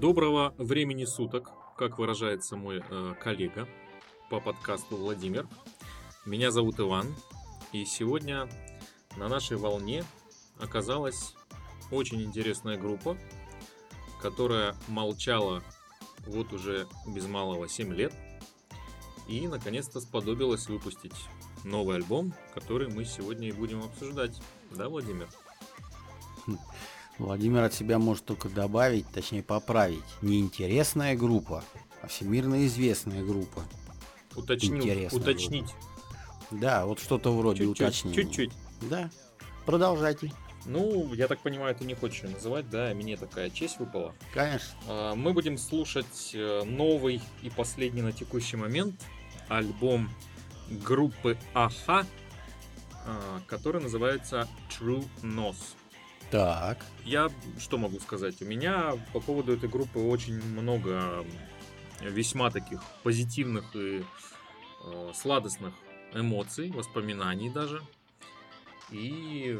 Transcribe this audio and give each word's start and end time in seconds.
Доброго 0.00 0.54
времени 0.58 1.04
суток, 1.04 1.50
как 1.76 1.98
выражается 1.98 2.56
мой 2.56 2.84
э, 2.88 3.14
коллега 3.20 3.68
по 4.30 4.38
подкасту 4.38 4.96
Владимир. 4.96 5.48
Меня 6.24 6.52
зовут 6.52 6.78
Иван, 6.78 7.12
и 7.72 7.84
сегодня 7.84 8.48
на 9.16 9.26
нашей 9.26 9.56
волне 9.56 10.04
оказалась 10.60 11.34
очень 11.90 12.22
интересная 12.22 12.76
группа, 12.76 13.18
которая 14.22 14.76
молчала 14.86 15.64
вот 16.28 16.52
уже 16.52 16.86
без 17.08 17.26
малого 17.26 17.68
7 17.68 17.92
лет 17.92 18.14
и 19.26 19.48
наконец-то 19.48 20.00
сподобилась 20.00 20.68
выпустить 20.68 21.16
новый 21.64 21.96
альбом, 21.96 22.32
который 22.54 22.86
мы 22.86 23.04
сегодня 23.04 23.48
и 23.48 23.52
будем 23.52 23.82
обсуждать. 23.82 24.40
Да, 24.70 24.88
Владимир? 24.88 25.28
Владимир 27.18 27.64
от 27.64 27.74
себя 27.74 27.98
может 27.98 28.24
только 28.24 28.48
добавить, 28.48 29.06
точнее 29.08 29.42
поправить. 29.42 30.04
Не 30.22 30.40
интересная 30.40 31.16
группа, 31.16 31.64
а 32.02 32.06
всемирно 32.06 32.64
известная 32.66 33.24
группа. 33.24 33.64
Интересная 34.36 35.08
уточнить. 35.20 35.74
Да, 36.50 36.86
вот 36.86 37.00
что-то 37.00 37.36
вроде 37.36 37.64
Чуть-чуть, 37.64 37.80
уточнения. 37.80 38.14
чуть-чуть. 38.16 38.52
Да. 38.82 39.10
Продолжайте. 39.66 40.32
Ну, 40.64 41.12
я 41.14 41.28
так 41.28 41.40
понимаю, 41.40 41.74
ты 41.74 41.84
не 41.84 41.94
хочешь 41.94 42.22
её 42.22 42.32
называть, 42.34 42.68
да, 42.70 42.92
мне 42.94 43.16
такая 43.16 43.50
честь 43.50 43.78
выпала. 43.78 44.14
Конечно. 44.32 44.68
А, 44.86 45.14
Мы 45.14 45.32
будем 45.32 45.56
слушать 45.58 46.30
э, 46.34 46.62
новый 46.64 47.20
и 47.42 47.50
последний 47.50 48.02
на 48.02 48.12
текущий 48.12 48.56
момент 48.56 49.00
альбом 49.48 50.10
группы 50.70 51.38
Аха, 51.54 52.06
а, 53.06 53.40
который 53.46 53.82
называется 53.82 54.46
True 54.68 55.06
Nose. 55.22 55.56
Так. 56.30 56.84
Я 57.04 57.30
что 57.58 57.78
могу 57.78 57.98
сказать? 58.00 58.40
У 58.42 58.44
меня 58.44 58.94
по 59.12 59.20
поводу 59.20 59.54
этой 59.54 59.68
группы 59.68 59.98
очень 59.98 60.42
много 60.52 61.24
весьма 62.02 62.50
таких 62.50 62.82
позитивных 63.02 63.74
и 63.74 64.04
э, 64.84 65.12
сладостных 65.14 65.74
эмоций, 66.14 66.70
воспоминаний 66.70 67.50
даже. 67.50 67.82
И, 68.90 69.58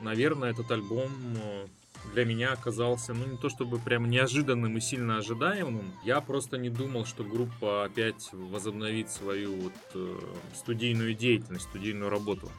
наверное, 0.00 0.50
этот 0.50 0.70
альбом 0.70 1.10
э, 1.36 1.66
для 2.12 2.24
меня 2.24 2.52
оказался, 2.52 3.14
ну, 3.14 3.24
не 3.26 3.36
то 3.36 3.48
чтобы 3.48 3.78
прям 3.78 4.10
неожиданным 4.10 4.76
и 4.76 4.80
сильно 4.80 5.18
ожидаемым. 5.18 5.92
Я 6.04 6.20
просто 6.20 6.58
не 6.58 6.68
думал, 6.68 7.06
что 7.06 7.24
группа 7.24 7.84
опять 7.84 8.28
возобновит 8.32 9.10
свою 9.10 9.56
вот 9.56 9.72
э, 9.94 10.18
студийную 10.54 11.14
деятельность, 11.14 11.64
студийную 11.64 12.10
работу. 12.10 12.50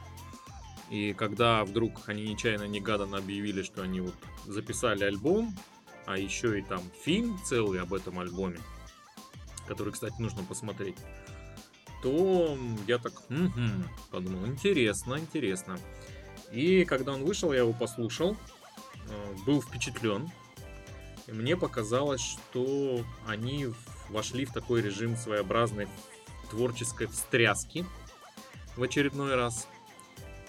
И 0.94 1.12
когда 1.12 1.64
вдруг 1.64 2.02
они 2.06 2.22
нечаянно 2.22 2.68
негаданно 2.68 3.18
объявили, 3.18 3.64
что 3.64 3.82
они 3.82 4.00
вот 4.00 4.14
записали 4.46 5.02
альбом, 5.02 5.52
а 6.06 6.16
еще 6.16 6.56
и 6.56 6.62
там 6.62 6.82
фильм 7.02 7.36
целый 7.44 7.80
об 7.80 7.92
этом 7.94 8.20
альбоме, 8.20 8.60
который, 9.66 9.92
кстати, 9.92 10.14
нужно 10.20 10.44
посмотреть, 10.44 10.94
то 12.00 12.56
я 12.86 12.98
так 12.98 13.28
«Мгм», 13.28 13.88
подумал, 14.12 14.46
интересно, 14.46 15.18
интересно. 15.18 15.80
И 16.52 16.84
когда 16.84 17.14
он 17.14 17.24
вышел, 17.24 17.52
я 17.52 17.60
его 17.62 17.72
послушал, 17.72 18.36
э, 19.08 19.34
был 19.44 19.60
впечатлен. 19.62 20.30
И 21.26 21.32
мне 21.32 21.56
показалось, 21.56 22.20
что 22.20 23.04
они 23.26 23.66
вошли 24.10 24.44
в 24.44 24.52
такой 24.52 24.80
режим 24.80 25.16
своеобразной 25.16 25.88
творческой 26.50 27.08
встряски 27.08 27.84
в 28.76 28.82
очередной 28.84 29.34
раз. 29.34 29.66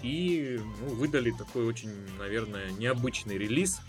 И 0.05 0.61
ну, 0.81 0.93
выдали 0.93 1.31
такой 1.31 1.65
очень, 1.65 1.89
наверное, 2.19 2.69
необычный 2.69 3.39
релиз, 3.39 3.81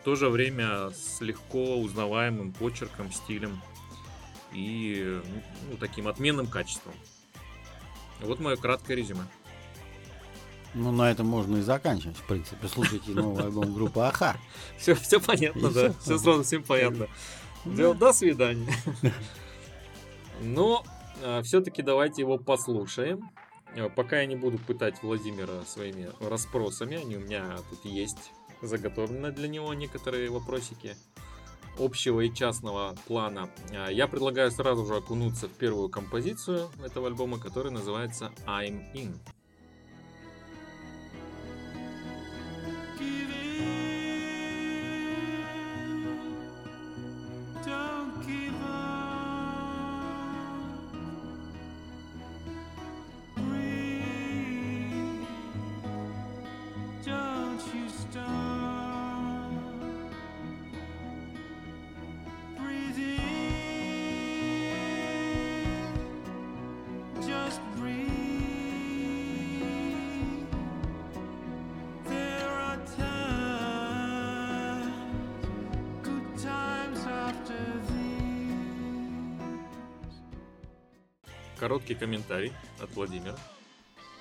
в 0.00 0.04
то 0.04 0.16
же 0.16 0.28
время 0.28 0.90
с 0.90 1.22
легко 1.22 1.78
узнаваемым 1.78 2.52
почерком, 2.52 3.10
стилем 3.10 3.58
и 4.52 5.18
ну, 5.70 5.76
таким 5.78 6.08
отменным 6.08 6.46
качеством. 6.46 6.92
Вот 8.20 8.38
мое 8.38 8.56
краткое 8.56 8.98
резюме. 8.98 9.22
Ну, 10.74 10.92
на 10.92 11.10
этом 11.10 11.26
можно 11.26 11.56
и 11.56 11.62
заканчивать, 11.62 12.18
в 12.18 12.24
принципе. 12.24 12.68
Слушайте 12.68 13.12
новый 13.12 13.42
альбом 13.42 13.72
группы 13.72 14.00
Аха. 14.00 14.36
Все, 14.76 14.94
все 14.94 15.20
понятно, 15.20 15.68
И 15.68 15.72
да. 15.72 15.88
всё. 15.88 15.92
Все 16.00 16.18
сразу 16.18 16.42
всем 16.42 16.64
понятно. 16.64 17.08
Дел, 17.64 17.94
до 17.94 18.12
свидания. 18.12 18.70
Но 20.42 20.84
все-таки 21.44 21.80
давайте 21.80 22.20
его 22.20 22.36
послушаем. 22.36 23.30
Э, 23.74 23.88
Пока 23.88 24.20
я 24.20 24.26
не 24.26 24.36
буду 24.36 24.58
пытать 24.58 25.02
Владимира 25.02 25.62
своими 25.64 26.10
расспросами, 26.20 26.96
они 26.96 27.16
у 27.16 27.20
меня 27.20 27.58
тут 27.70 27.84
есть 27.84 28.32
заготовлены 28.60 29.32
для 29.32 29.48
него 29.48 29.72
некоторые 29.74 30.30
вопросики 30.30 30.96
общего 31.78 32.20
и 32.20 32.32
частного 32.32 32.96
плана. 33.06 33.50
Э, 33.70 33.88
Я 33.90 34.06
предлагаю 34.08 34.50
сразу 34.50 34.84
же 34.86 34.96
окунуться 34.96 35.48
в 35.48 35.52
первую 35.52 35.88
композицию 35.88 36.70
этого 36.84 37.08
альбома, 37.08 37.38
которая 37.38 37.72
называется 37.72 38.32
I'm 38.46 38.92
In. 38.94 39.14
Короткий 81.82 81.94
комментарий 81.94 82.52
от 82.80 82.94
Владимира. 82.94 83.36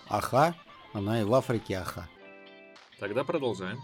Аха, 0.09 0.55
она 0.93 1.21
и 1.21 1.23
в 1.23 1.31
Африке 1.35 1.75
Аха. 1.75 2.09
Тогда 2.99 3.23
продолжаем. 3.23 3.77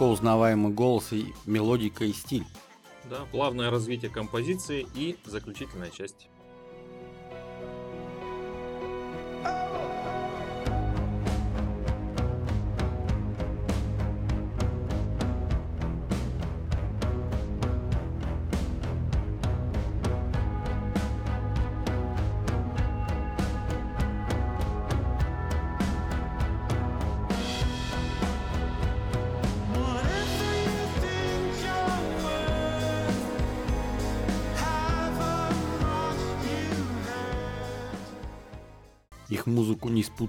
Легко 0.00 0.12
узнаваемый 0.12 0.72
голос 0.72 1.12
и 1.12 1.34
мелодика 1.44 2.06
и 2.06 2.14
стиль. 2.14 2.46
Да, 3.10 3.26
плавное 3.30 3.70
развитие 3.70 4.10
композиции 4.10 4.86
и 4.94 5.18
заключительная 5.26 5.90
часть. 5.90 6.30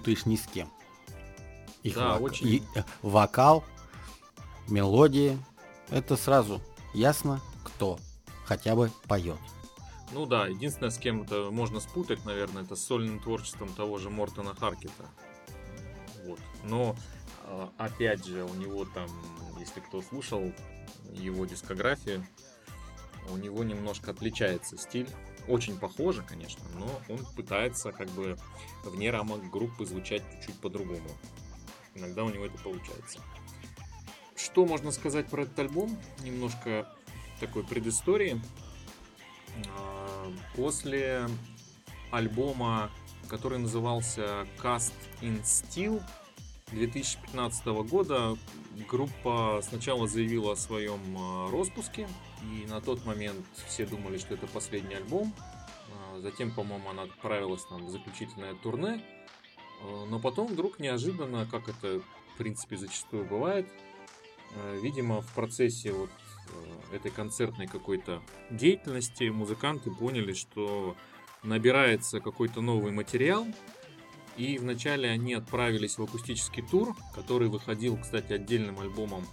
Спутаешь 0.01 0.25
ни 0.25 0.35
с 0.35 0.47
кем. 0.47 0.67
Их 1.83 1.93
Да, 1.95 2.17
вок- 2.17 2.21
очень. 2.21 2.47
и, 2.47 2.63
э, 2.75 2.83
вокал, 3.03 3.63
мелодия, 4.67 5.37
это 5.89 6.15
сразу 6.17 6.59
ясно, 6.93 7.39
кто 7.63 7.99
хотя 8.45 8.75
бы 8.75 8.91
поет. 9.07 9.37
Ну 10.11 10.25
да, 10.25 10.47
единственное, 10.47 10.89
с 10.89 10.97
кем 10.97 11.21
это 11.21 11.49
можно 11.51 11.79
спутать, 11.79 12.25
наверное, 12.25 12.63
это 12.63 12.75
с 12.75 12.83
сольным 12.83 13.19
творчеством 13.19 13.69
того 13.73 13.97
же 13.99 14.09
Мортона 14.09 14.53
Харкета. 14.55 15.05
Вот. 16.25 16.39
Но, 16.63 16.95
э, 17.45 17.67
опять 17.77 18.25
же, 18.25 18.43
у 18.43 18.53
него 18.55 18.85
там, 18.85 19.07
если 19.59 19.79
кто 19.81 20.01
слушал 20.01 20.51
его 21.13 21.45
дискографию, 21.45 22.25
у 23.29 23.37
него 23.37 23.63
немножко 23.63 24.11
отличается 24.11 24.77
стиль. 24.77 25.09
Очень 25.47 25.77
похоже, 25.77 26.23
конечно, 26.23 26.63
но 26.75 26.87
он 27.13 27.25
пытается 27.35 27.91
как 27.91 28.09
бы 28.09 28.37
вне 28.83 29.09
рамок 29.09 29.49
группы 29.49 29.85
звучать 29.85 30.23
чуть 30.45 30.59
по-другому. 30.59 31.09
Иногда 31.95 32.23
у 32.23 32.29
него 32.29 32.45
это 32.45 32.57
получается. 32.59 33.19
Что 34.35 34.65
можно 34.65 34.91
сказать 34.91 35.27
про 35.27 35.43
этот 35.43 35.57
альбом? 35.59 35.97
Немножко 36.23 36.87
такой 37.39 37.63
предыстории. 37.63 38.39
А, 39.77 40.31
После 40.55 41.27
альбома, 42.11 42.91
который 43.27 43.57
назывался 43.59 44.47
Cast 44.61 44.93
in 45.21 45.41
Steel 45.43 46.01
2015 46.71 47.65
года, 47.89 48.37
группа 48.89 49.61
сначала 49.67 50.07
заявила 50.07 50.53
о 50.53 50.55
своем 50.55 50.99
а, 51.17 51.51
распуске, 51.51 52.07
и 52.43 52.65
на 52.67 52.81
тот 52.81 53.05
момент 53.05 53.45
все 53.67 53.85
думали, 53.85 54.17
что 54.17 54.33
это 54.33 54.47
последний 54.47 54.95
альбом. 54.95 55.33
А, 56.13 56.19
Затем, 56.19 56.51
по-моему, 56.51 56.89
она 56.89 57.03
отправилась 57.03 57.63
там 57.65 57.85
в 57.85 57.89
заключительное 57.89 58.55
турне. 58.55 59.03
А, 59.83 60.05
Но 60.05 60.19
потом 60.19 60.47
вдруг 60.47 60.79
неожиданно, 60.79 61.47
как 61.49 61.69
это 61.69 61.99
в 61.99 62.37
принципе 62.37 62.77
зачастую 62.77 63.25
бывает, 63.25 63.67
э, 64.55 64.79
видимо, 64.81 65.21
в 65.21 65.33
процессе 65.33 65.91
вот 65.91 66.09
этой 66.91 67.11
концертной 67.11 67.67
какой-то 67.67 68.21
деятельности 68.49 69.25
музыканты 69.25 69.91
поняли, 69.91 70.33
что 70.33 70.95
набирается 71.43 72.19
какой-то 72.19 72.61
новый 72.61 72.91
материал. 72.91 73.45
И 74.37 74.57
вначале 74.57 75.09
они 75.09 75.33
отправились 75.33 75.97
в 75.97 76.03
акустический 76.03 76.63
тур, 76.63 76.95
который 77.13 77.49
выходил, 77.49 77.97
кстати, 77.97 78.33
отдельным 78.33 78.79
альбомом. 78.79 79.25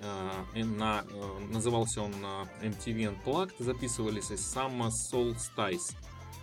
Э, 0.00 0.64
На, 0.64 1.04
э, 1.08 1.38
назывался 1.50 2.02
он 2.02 2.12
э, 2.12 2.66
MTV 2.66 3.16
Unplugged. 3.24 3.54
Записывались 3.58 4.30
из 4.30 4.40
Summer 4.40 4.90
Solstice 4.90 5.94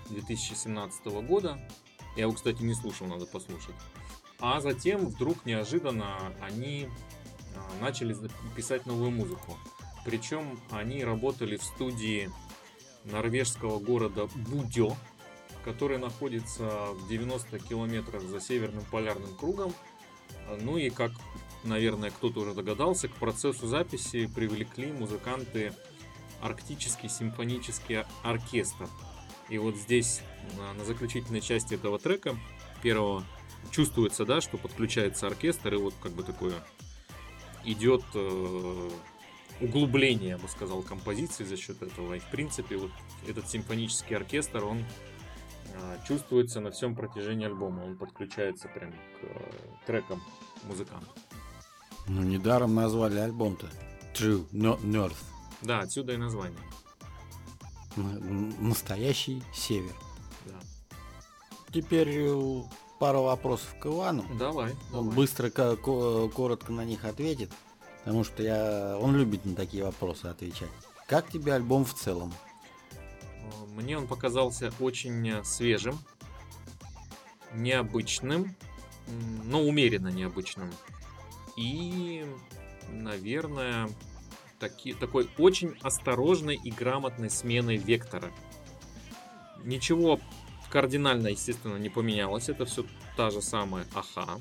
2017 0.10 1.06
года. 1.28 1.60
Я 2.16 2.24
его, 2.24 2.34
кстати, 2.34 2.62
не 2.62 2.74
слушал, 2.74 3.08
надо 3.08 3.26
послушать. 3.26 3.76
А 4.40 4.62
затем 4.62 5.08
вдруг 5.08 5.46
неожиданно 5.46 6.18
они 6.42 6.90
начали 7.80 8.16
писать 8.56 8.86
новую 8.86 9.12
музыку. 9.12 9.58
Причем 10.06 10.60
они 10.70 11.04
работали 11.04 11.58
в 11.58 11.64
студии 11.64 12.30
норвежского 13.06 13.80
города 13.80 14.28
Будё, 14.36 14.96
который 15.64 15.98
находится 15.98 16.64
в 16.94 17.08
90 17.08 17.60
километрах 17.60 18.22
за 18.24 18.40
северным 18.42 18.84
полярным 18.92 19.36
кругом. 19.36 19.74
Ну 20.62 20.78
и 20.78 20.90
как, 20.90 21.12
наверное, 21.64 22.12
кто-то 22.12 22.42
уже 22.42 22.54
догадался, 22.54 23.08
к 23.08 23.16
процессу 23.16 23.68
записи 23.68 24.28
привлекли 24.28 24.92
музыканты 24.92 25.74
Арктический 26.42 27.08
симфонический 27.08 28.04
оркестр. 28.22 28.90
И 29.50 29.58
вот 29.58 29.78
здесь, 29.78 30.22
на, 30.58 30.84
заключительной 30.84 31.40
части 31.40 31.76
этого 31.76 32.00
трека, 32.00 32.38
первого, 32.82 33.24
чувствуется, 33.72 34.26
да, 34.26 34.42
что 34.42 34.58
подключается 34.58 35.28
оркестр, 35.28 35.76
и 35.76 35.78
вот 35.78 35.94
как 36.02 36.12
бы 36.12 36.24
такое 36.24 36.56
идет 37.64 38.04
э, 38.14 38.90
углубление, 39.62 40.32
я 40.32 40.38
бы 40.38 40.50
сказал, 40.50 40.82
композиции 40.82 41.46
за 41.46 41.56
счет 41.56 41.82
этого. 41.82 42.16
И 42.16 42.20
в 42.20 42.30
принципе 42.30 42.76
вот 42.76 42.92
этот 43.26 43.50
симфонический 43.50 44.16
оркестр, 44.16 44.66
он 44.66 44.84
чувствуется 46.08 46.60
на 46.60 46.72
всем 46.72 46.96
протяжении 46.96 47.46
альбома. 47.46 47.84
Он 47.84 47.96
подключается 47.98 48.68
прям 48.68 48.92
к 48.92 48.96
э, 49.24 49.52
трекам 49.86 50.22
музыкантов. 50.64 51.10
Ну, 52.08 52.22
недаром 52.24 52.76
назвали 52.76 53.20
альбом-то. 53.20 53.68
True 54.14 54.46
No- 54.52 54.80
North. 54.82 55.16
Да, 55.62 55.80
отсюда 55.80 56.14
и 56.14 56.18
название. 56.18 56.60
Настоящий 57.96 59.44
север. 59.54 59.94
Да. 60.46 60.60
Теперь 61.72 62.10
э, 62.12 62.62
пару 63.00 63.24
вопросов 63.24 63.76
к 63.80 63.86
Ивану. 63.86 64.26
Давай, 64.38 64.72
Он 64.92 65.04
давай. 65.06 65.16
быстро, 65.16 65.50
ко- 65.50 65.76
ко- 65.76 66.28
коротко 66.30 66.72
на 66.72 66.84
них 66.86 67.06
ответит, 67.06 67.52
потому 68.04 68.24
что 68.24 68.42
я, 68.44 68.98
он 69.00 69.16
любит 69.16 69.46
на 69.46 69.56
такие 69.56 69.84
вопросы 69.84 70.26
отвечать. 70.26 70.70
Как 71.08 71.30
тебе 71.30 71.54
альбом 71.54 71.86
в 71.86 71.94
целом? 71.94 72.34
Мне 73.76 73.98
он 73.98 74.08
показался 74.08 74.72
очень 74.80 75.30
э, 75.30 75.44
свежим, 75.44 75.98
необычным, 77.54 78.56
но 79.44 79.62
умеренно 79.62 80.10
необычным. 80.10 80.72
И, 81.58 82.26
наверное, 82.90 83.90
таки, 84.60 84.94
такой 84.94 85.30
очень 85.38 85.76
осторожной 85.82 86.56
и 86.56 86.72
грамотной 86.72 87.30
сменой 87.30 87.78
вектора. 87.78 88.32
Ничего 89.64 90.20
кардинально, 90.70 91.28
естественно, 91.28 91.78
не 91.78 91.90
поменялось. 91.90 92.50
Это 92.50 92.66
все 92.66 92.86
та 93.16 93.30
же 93.30 93.42
самая 93.42 93.86
Аха 93.94 94.40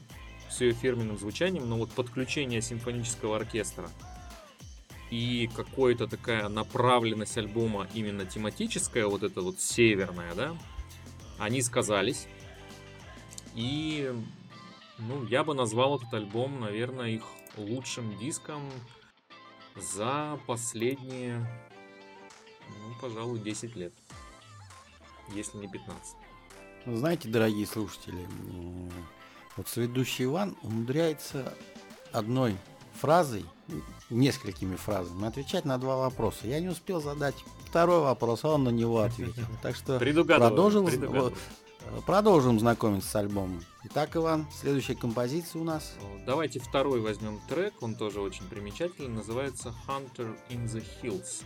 с 0.51 0.61
ее 0.61 0.73
фирменным 0.73 1.19
звучанием, 1.19 1.69
но 1.69 1.77
вот 1.77 1.91
подключение 1.93 2.61
симфонического 2.63 3.37
оркестра 3.37 3.89
и 5.13 5.47
какая-то 5.55 6.07
такая 6.07 6.49
направленность 6.49 7.37
альбома 7.37 7.87
именно 7.93 8.25
тематическая, 8.25 9.07
вот 9.07 9.23
эта 9.23 9.43
вот 9.43 9.61
северная, 9.61 10.35
да, 10.35 10.57
они 11.39 11.61
сказались. 11.61 12.29
И, 13.55 14.11
ну, 14.99 15.27
я 15.27 15.45
бы 15.45 15.53
назвал 15.53 15.99
этот 15.99 16.15
альбом, 16.15 16.61
наверное, 16.61 17.11
их 17.11 17.25
лучшим 17.59 18.17
диском 18.17 18.63
за 19.77 20.41
последние, 20.47 21.47
ну, 22.71 22.95
пожалуй, 22.99 23.39
10 23.39 23.77
лет. 23.77 23.93
Если 25.35 25.59
не 25.59 25.69
15. 25.69 26.17
Знаете, 26.87 27.29
дорогие 27.29 27.67
слушатели, 27.67 28.27
вот 29.59 29.69
сведущий 29.69 30.25
Иван 30.25 30.57
умудряется 30.63 31.55
одной 32.13 32.57
фразой, 32.95 33.45
несколькими 34.11 34.77
фразами 34.77 35.27
отвечать 35.27 35.65
на 35.65 35.79
два 35.79 35.97
вопроса. 35.97 36.47
Я 36.47 36.61
не 36.61 36.69
успел 36.69 37.01
задать 37.01 37.35
второй 37.67 38.01
вопрос, 38.01 38.45
а 38.45 38.51
он 38.51 38.65
на 38.65 38.71
него 38.71 39.01
ответил. 39.01 39.45
Так 39.63 39.77
что 39.77 39.99
продолжим, 39.99 40.87
э, 40.87 41.31
продолжим 42.07 42.61
знакомиться 42.61 43.09
с 43.09 43.17
альбомом. 43.17 43.63
Итак, 43.85 44.17
Иван, 44.17 44.47
следующая 44.61 44.95
композиция 44.95 45.61
у 45.61 45.65
нас. 45.65 45.95
Давайте 46.27 46.61
второй 46.61 47.01
возьмем 47.01 47.41
трек, 47.49 47.75
он 47.83 47.95
тоже 47.95 48.21
очень 48.21 48.45
примечательный, 48.45 49.09
называется 49.09 49.75
Hunter 49.89 50.37
in 50.51 50.65
the 50.67 50.85
Hills. 51.03 51.45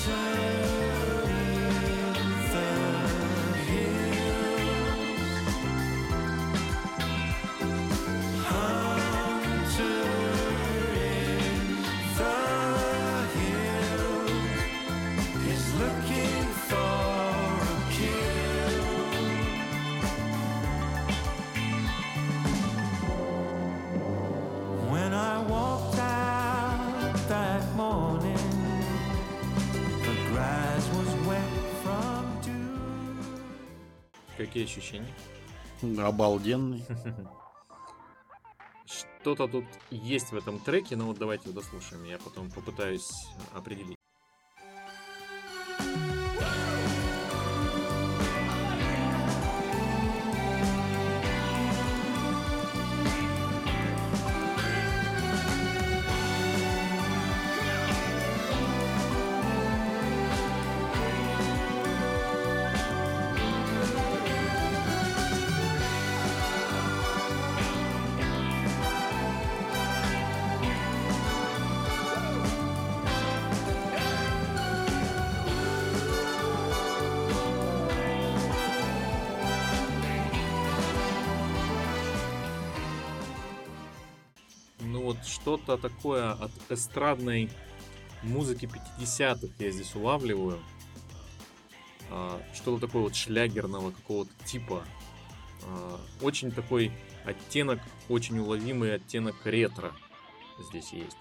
Looking 0.00 0.29
Какие 34.50 34.64
ощущения? 34.64 35.14
Обалденный. 36.04 36.84
Что-то 38.84 39.46
тут 39.46 39.64
есть 39.92 40.32
в 40.32 40.36
этом 40.36 40.58
треке, 40.58 40.96
но 40.96 41.06
вот 41.06 41.18
давайте 41.18 41.50
дослушаем, 41.50 42.02
я 42.02 42.18
потом 42.18 42.50
попытаюсь 42.50 43.28
определить. 43.54 43.99
Вот 85.10 85.24
что-то 85.26 85.76
такое 85.76 86.32
от 86.32 86.52
эстрадной 86.68 87.50
музыки 88.22 88.66
50-х 88.98 89.48
я 89.58 89.70
здесь 89.70 89.94
улавливаю. 89.96 90.60
А, 92.10 92.40
Что-то 92.54 92.86
такое 92.86 93.02
вот 93.02 93.16
шлягерного 93.16 93.90
какого-то 93.90 94.30
типа. 94.44 94.84
А, 95.64 96.00
Очень 96.22 96.52
такой 96.52 96.92
оттенок, 97.24 97.80
очень 98.08 98.38
уловимый 98.38 98.94
оттенок 98.94 99.34
ретро 99.44 99.92
здесь 100.70 100.92
есть. 100.92 101.16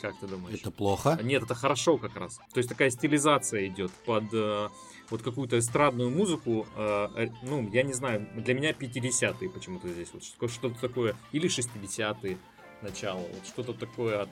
Как 0.00 0.16
ты 0.20 0.26
думаешь? 0.26 0.58
Это 0.60 0.70
плохо. 0.70 1.18
Нет, 1.22 1.42
это 1.42 1.54
хорошо 1.54 1.98
как 1.98 2.16
раз. 2.16 2.36
То 2.52 2.58
есть 2.58 2.68
такая 2.68 2.90
стилизация 2.90 3.66
идет 3.66 3.90
под 4.06 4.24
э, 4.32 4.68
вот 5.10 5.22
какую-то 5.22 5.58
эстрадную 5.58 6.10
музыку. 6.10 6.66
э, 6.76 7.28
ну, 7.42 7.68
я 7.72 7.82
не 7.82 7.92
знаю, 7.94 8.28
для 8.36 8.54
меня 8.54 8.70
50-е 8.72 9.50
почему-то 9.50 9.88
здесь. 9.88 10.08
Вот 10.12 10.22
что- 10.22 10.48
что-то 10.48 10.80
такое. 10.80 11.16
Или 11.32 11.48
60-е 11.48 12.38
начало. 12.82 13.18
Вот 13.18 13.46
что-то 13.46 13.72
такое 13.72 14.22
от 14.22 14.28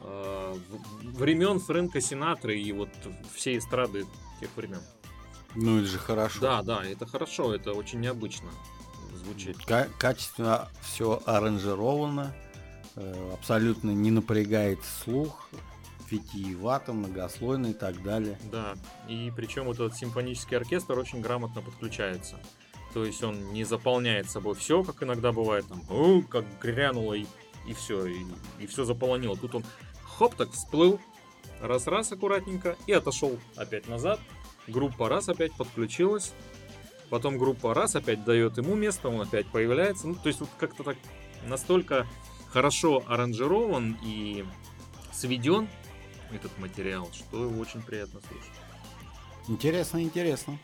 э, 0.00 0.54
времен 1.02 1.58
Фрэнка 1.58 2.00
Синатры 2.00 2.58
и 2.58 2.72
вот 2.72 2.90
всей 3.34 3.58
эстрады 3.58 4.06
тех 4.40 4.50
времен. 4.56 4.80
Ну, 5.56 5.78
это 5.78 5.86
же 5.88 5.98
хорошо. 5.98 6.40
Да, 6.40 6.62
да, 6.62 6.84
это 6.84 7.06
хорошо, 7.06 7.54
это 7.54 7.72
очень 7.72 8.00
необычно 8.00 8.50
звучит. 9.14 9.56
Ка- 9.64 9.88
качественно 9.98 10.68
все 10.82 11.22
аранжировано, 11.26 12.34
абсолютно 13.32 13.90
не 13.90 14.10
напрягает 14.10 14.78
слух, 14.84 15.48
витиевато, 16.10 16.92
многослойно 16.92 17.68
и 17.68 17.72
так 17.72 18.02
далее. 18.02 18.38
Да, 18.50 18.74
и 19.08 19.32
причем 19.34 19.64
вот 19.64 19.76
этот 19.76 19.96
симфонический 19.96 20.56
оркестр 20.56 20.98
очень 20.98 21.20
грамотно 21.20 21.62
подключается. 21.62 22.38
То 22.92 23.04
есть 23.04 23.22
он 23.24 23.52
не 23.52 23.64
заполняет 23.64 24.30
собой 24.30 24.54
все, 24.54 24.84
как 24.84 25.02
иногда 25.02 25.32
бывает, 25.32 25.66
там, 25.66 25.82
«У, 25.90 26.22
как 26.22 26.44
грянуло 26.62 27.14
и, 27.14 27.26
и 27.66 27.74
все, 27.74 28.06
и, 28.06 28.66
все 28.66 28.84
заполонило. 28.84 29.36
Тут 29.36 29.56
он 29.56 29.64
хоп 30.04 30.36
так 30.36 30.52
всплыл, 30.52 31.00
раз-раз 31.60 32.12
аккуратненько 32.12 32.76
и 32.86 32.92
отошел 32.92 33.36
опять 33.56 33.88
назад. 33.88 34.20
Группа 34.68 35.08
раз 35.08 35.28
опять 35.28 35.52
подключилась, 35.54 36.32
потом 37.10 37.36
группа 37.36 37.74
раз 37.74 37.96
опять 37.96 38.24
дает 38.24 38.56
ему 38.58 38.76
место, 38.76 39.08
он 39.08 39.20
опять 39.20 39.46
появляется. 39.48 40.06
Ну, 40.06 40.14
то 40.14 40.28
есть 40.28 40.40
вот 40.40 40.48
как-то 40.58 40.84
так 40.84 40.96
настолько 41.46 42.06
хорошо 42.54 43.02
аранжирован 43.08 43.98
и 44.04 44.44
сведен 45.12 45.68
этот 46.32 46.56
материал, 46.60 47.08
что 47.12 47.42
его 47.42 47.60
очень 47.60 47.82
приятно 47.82 48.20
слушать. 48.20 48.52
Интересно, 49.48 50.00
интересно. 50.00 50.56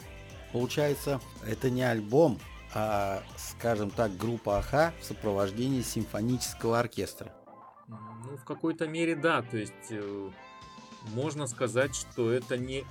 Получается, 0.53 1.21
это 1.45 1.69
не 1.69 1.83
альбом, 1.83 2.39
а, 2.73 3.25
скажем 3.37 3.91
так, 3.91 4.17
группа 4.17 4.59
Аха 4.59 4.95
в 5.01 5.05
сопровождении 5.05 5.83
симфонического 5.83 6.79
оркестра. 6.79 7.35
Ну, 7.89 8.37
в 8.37 8.45
какой-то 8.45 8.87
мере 8.87 9.17
да. 9.17 9.43
То 9.43 9.57
есть 9.57 9.91
э, 9.91 10.31
можно 11.13 11.49
сказать, 11.49 11.97
что 11.97 12.31
это 12.31 12.57
не, 12.57 12.85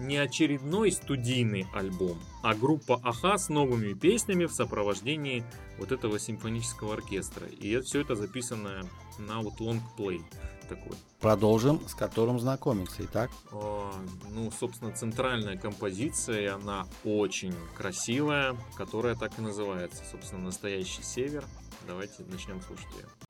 не 0.00 0.16
очередной 0.16 0.92
студийный 0.92 1.66
альбом, 1.72 2.18
а 2.42 2.54
группа 2.54 3.00
Аха 3.04 3.36
с 3.36 3.48
новыми 3.48 3.92
песнями 3.92 4.46
в 4.46 4.52
сопровождении 4.52 5.44
вот 5.78 5.92
этого 5.92 6.18
симфонического 6.18 6.94
оркестра. 6.94 7.46
И 7.46 7.80
все 7.80 8.00
это 8.00 8.14
записано 8.14 8.82
на 9.18 9.40
вот 9.40 9.60
лонгплей 9.60 10.22
такой. 10.68 10.96
Продолжим, 11.20 11.86
с 11.86 11.94
которым 11.94 12.38
знакомиться. 12.38 13.04
Итак, 13.04 13.30
А, 13.52 13.92
Ну, 14.30 14.50
собственно, 14.50 14.92
центральная 14.92 15.56
композиция, 15.56 16.40
и 16.40 16.46
она 16.46 16.86
очень 17.04 17.54
красивая, 17.76 18.56
которая 18.76 19.14
так 19.16 19.38
и 19.38 19.42
называется, 19.42 20.02
собственно, 20.10 20.44
«Настоящий 20.44 21.02
север». 21.02 21.44
Давайте 21.86 22.22
начнем 22.28 22.60
слушать 22.62 22.88
ее. 22.96 23.29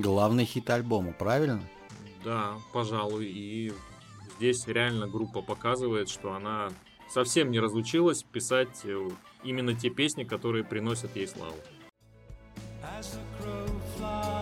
Главный 0.00 0.44
хит 0.44 0.68
альбома, 0.70 1.12
правильно? 1.12 1.62
Да, 2.24 2.54
пожалуй, 2.72 3.26
и 3.26 3.72
здесь 4.36 4.66
реально 4.66 5.06
группа 5.06 5.42
показывает, 5.42 6.08
что 6.08 6.32
она 6.32 6.70
совсем 7.08 7.50
не 7.50 7.60
разучилась 7.60 8.22
писать 8.22 8.80
э, 8.84 9.08
именно 9.44 9.74
те 9.74 9.90
песни, 9.90 10.24
которые 10.24 10.64
приносят 10.64 11.16
ей 11.16 11.26
славу. 11.26 11.56
As 12.82 13.14
the 13.14 13.20
crow 13.40 13.68
flies 13.96 14.37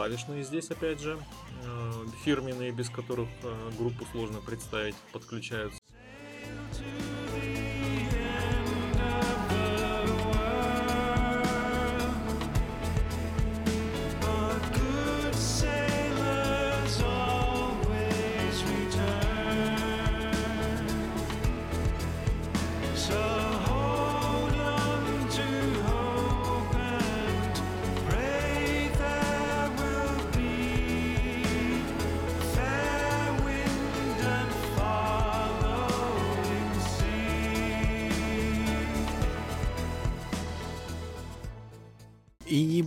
клавишные 0.00 0.44
здесь 0.44 0.70
опять 0.70 0.98
же 0.98 1.18
э, 1.62 1.92
фирменные, 2.24 2.72
без 2.72 2.88
которых 2.88 3.28
э, 3.42 3.70
группу 3.76 4.06
сложно 4.12 4.40
представить, 4.40 4.94
подключаются. 5.12 5.79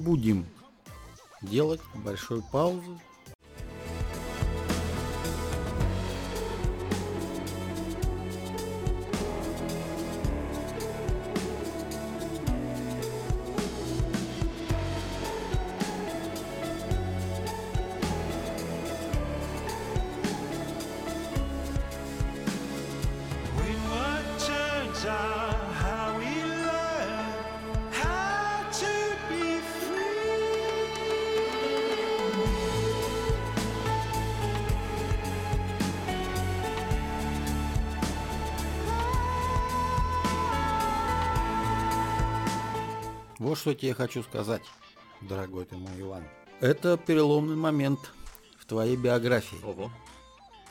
Будем 0.03 0.45
делать 1.41 1.81
большой 1.95 2.41
паузы. 2.51 2.99
Что 43.63 43.69
я 43.69 43.77
тебе 43.77 43.93
хочу 43.93 44.23
сказать, 44.23 44.61
дорогой 45.21 45.63
ты 45.63 45.77
мой 45.77 45.93
Иван. 45.97 46.25
Это 46.59 46.97
переломный 46.97 47.55
момент 47.55 48.11
в 48.59 48.65
твоей 48.65 48.97
биографии. 48.97 49.57
Ого. 49.63 49.89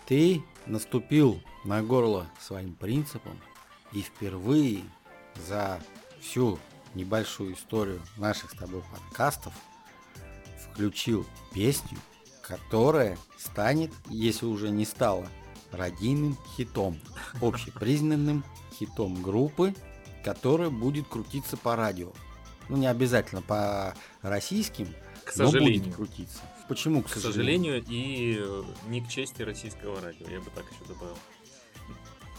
Ты 0.05 0.45
наступил 0.67 1.41
на 1.65 1.83
горло 1.83 2.31
своим 2.39 2.75
принципам 2.75 3.41
и 3.93 4.03
впервые 4.03 4.83
за 5.49 5.81
всю 6.21 6.59
небольшую 6.95 7.55
историю 7.55 8.03
наших 8.19 8.51
с 8.51 8.59
тобой 8.59 8.83
подкастов 8.93 9.55
включил 10.71 11.25
песню, 11.55 11.97
которая 12.43 13.17
станет, 13.39 13.91
если 14.11 14.45
уже 14.45 14.69
не 14.69 14.85
стала, 14.85 15.27
родийным 15.71 16.37
хитом, 16.59 17.01
общепризнанным 17.41 18.45
хитом 18.75 19.23
группы, 19.23 19.75
которая 20.23 20.69
будет 20.69 21.09
крутиться 21.09 21.57
по 21.57 21.75
радио. 21.75 22.13
Ну, 22.73 22.79
не 22.79 22.87
обязательно 22.87 23.43
по 23.43 23.95
российским, 24.23 24.87
К 25.25 25.37
но 25.37 25.47
сожалению. 25.51 25.83
будет 25.83 25.95
крутиться. 25.95 26.39
Почему, 26.69 27.03
к, 27.03 27.07
К 27.11 27.17
сожалению, 27.19 27.85
и 27.87 28.39
э, 28.41 28.63
не 28.89 29.03
к 29.03 29.09
чести 29.09 29.43
российского 29.43 30.01
радио, 30.01 30.27
я 30.31 30.41
бы 30.41 30.47
так 30.55 30.65
еще 30.73 30.83
добавил. 30.89 31.19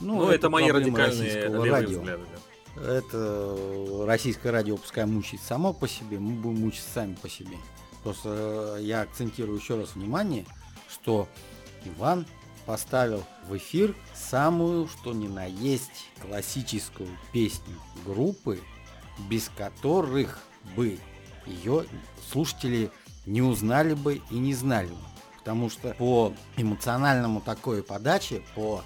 Ну, 0.01 0.15
Ну, 0.15 0.29
это, 0.29 0.49
мои 0.49 0.67
проблема 0.71 0.97
радикальные 0.97 1.43
левые 1.49 1.71
радио. 1.71 1.99
взгляды, 1.99 2.23
да. 2.75 2.81
Это 2.95 4.05
российское 4.07 4.49
радио 4.49 4.75
пускай 4.77 5.05
мучает 5.05 5.43
само 5.43 5.71
по 5.71 5.87
себе, 5.87 6.17
мы 6.17 6.31
будем 6.33 6.61
мучить 6.61 6.83
сами 6.91 7.13
по 7.13 7.29
себе. 7.29 7.57
Просто 8.01 8.77
э, 8.79 8.81
я 8.81 9.01
акцентирую 9.01 9.59
еще 9.59 9.77
раз 9.77 9.93
внимание, 9.93 10.47
что 10.89 11.27
Иван 11.85 12.25
поставил 12.65 13.23
в 13.47 13.55
эфир 13.55 13.93
самую, 14.15 14.87
что 14.87 15.13
ни 15.13 15.27
на 15.27 15.45
есть, 15.45 16.09
классическую 16.23 17.09
песню 17.31 17.75
группы, 18.03 18.59
без 19.29 19.49
которых 19.55 20.39
бы 20.75 20.99
ее 21.45 21.85
слушатели 22.31 22.91
не 23.25 23.41
узнали 23.41 23.93
бы 23.93 24.21
и 24.31 24.35
не 24.35 24.53
знали 24.53 24.89
бы. 24.89 24.97
Потому 25.39 25.69
что 25.69 25.93
по 25.95 26.33
эмоциональному 26.57 27.41
такой 27.41 27.83
подаче, 27.83 28.43
по 28.55 28.81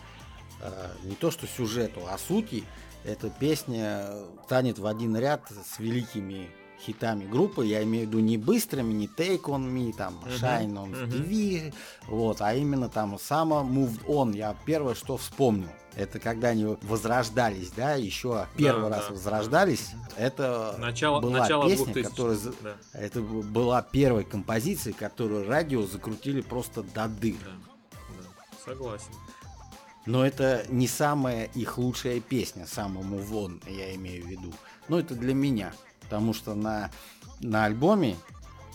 э, 0.61 0.89
не 1.03 1.15
то 1.15 1.29
что 1.29 1.45
сюжету, 1.45 2.01
а 2.09 2.17
сути, 2.17 2.63
эта 3.03 3.29
песня 3.29 4.07
станет 4.45 4.79
в 4.79 4.87
один 4.87 5.15
ряд 5.15 5.49
с 5.49 5.79
великими 5.79 6.49
хитами 6.79 7.25
группы. 7.25 7.65
Я 7.65 7.83
имею 7.83 8.05
в 8.05 8.09
виду 8.09 8.19
не 8.19 8.37
быстрыми, 8.37 8.93
не 8.93 9.07
Take 9.07 9.43
On 9.43 9.63
Me, 9.71 9.93
там, 9.93 10.19
Shine 10.25 10.73
On 10.73 10.87
мгм. 10.89 11.09
TV, 11.11 11.73
вот, 12.07 12.41
а 12.41 12.53
именно 12.53 12.89
там 12.89 13.15
Sama 13.15 13.65
Moved 13.67 14.05
On. 14.05 14.35
Я 14.35 14.55
первое, 14.65 14.95
что 14.95 15.17
вспомнил, 15.17 15.69
это 15.95 16.19
когда 16.19 16.49
они 16.49 16.77
возрождались, 16.83 17.71
да, 17.71 17.95
еще 17.95 18.47
первый 18.55 18.89
Да, 18.89 18.97
раз 18.97 19.07
да, 19.07 19.13
возрождались. 19.13 19.89
Это 20.15 20.75
Начало, 20.77 21.19
была 21.19 21.39
начало 21.39 21.67
песня, 21.67 21.85
2000 21.93 22.09
которая 22.09 22.37
да, 22.61 22.75
это 22.93 23.21
была 23.21 23.81
первая 23.81 24.23
композиция, 24.23 24.93
которую 24.93 25.47
радио 25.47 25.85
закрутили 25.85 26.41
просто 26.41 26.83
до 26.83 27.07
дыр. 27.07 27.35
да, 27.43 27.51
да, 27.91 28.63
согласен. 28.63 29.11
Но 30.05 30.25
это 30.25 30.65
не 30.69 30.87
самая 30.87 31.45
их 31.53 31.77
лучшая 31.77 32.21
песня, 32.21 32.65
самому 32.65 33.17
вон, 33.17 33.61
я 33.67 33.93
имею 33.95 34.23
в 34.23 34.27
виду. 34.27 34.53
Но 34.87 34.99
это 34.99 35.15
для 35.15 35.33
меня. 35.33 35.73
Потому 36.07 36.33
что 36.33 36.55
на, 36.55 36.89
на 37.41 37.65
альбоме, 37.65 38.15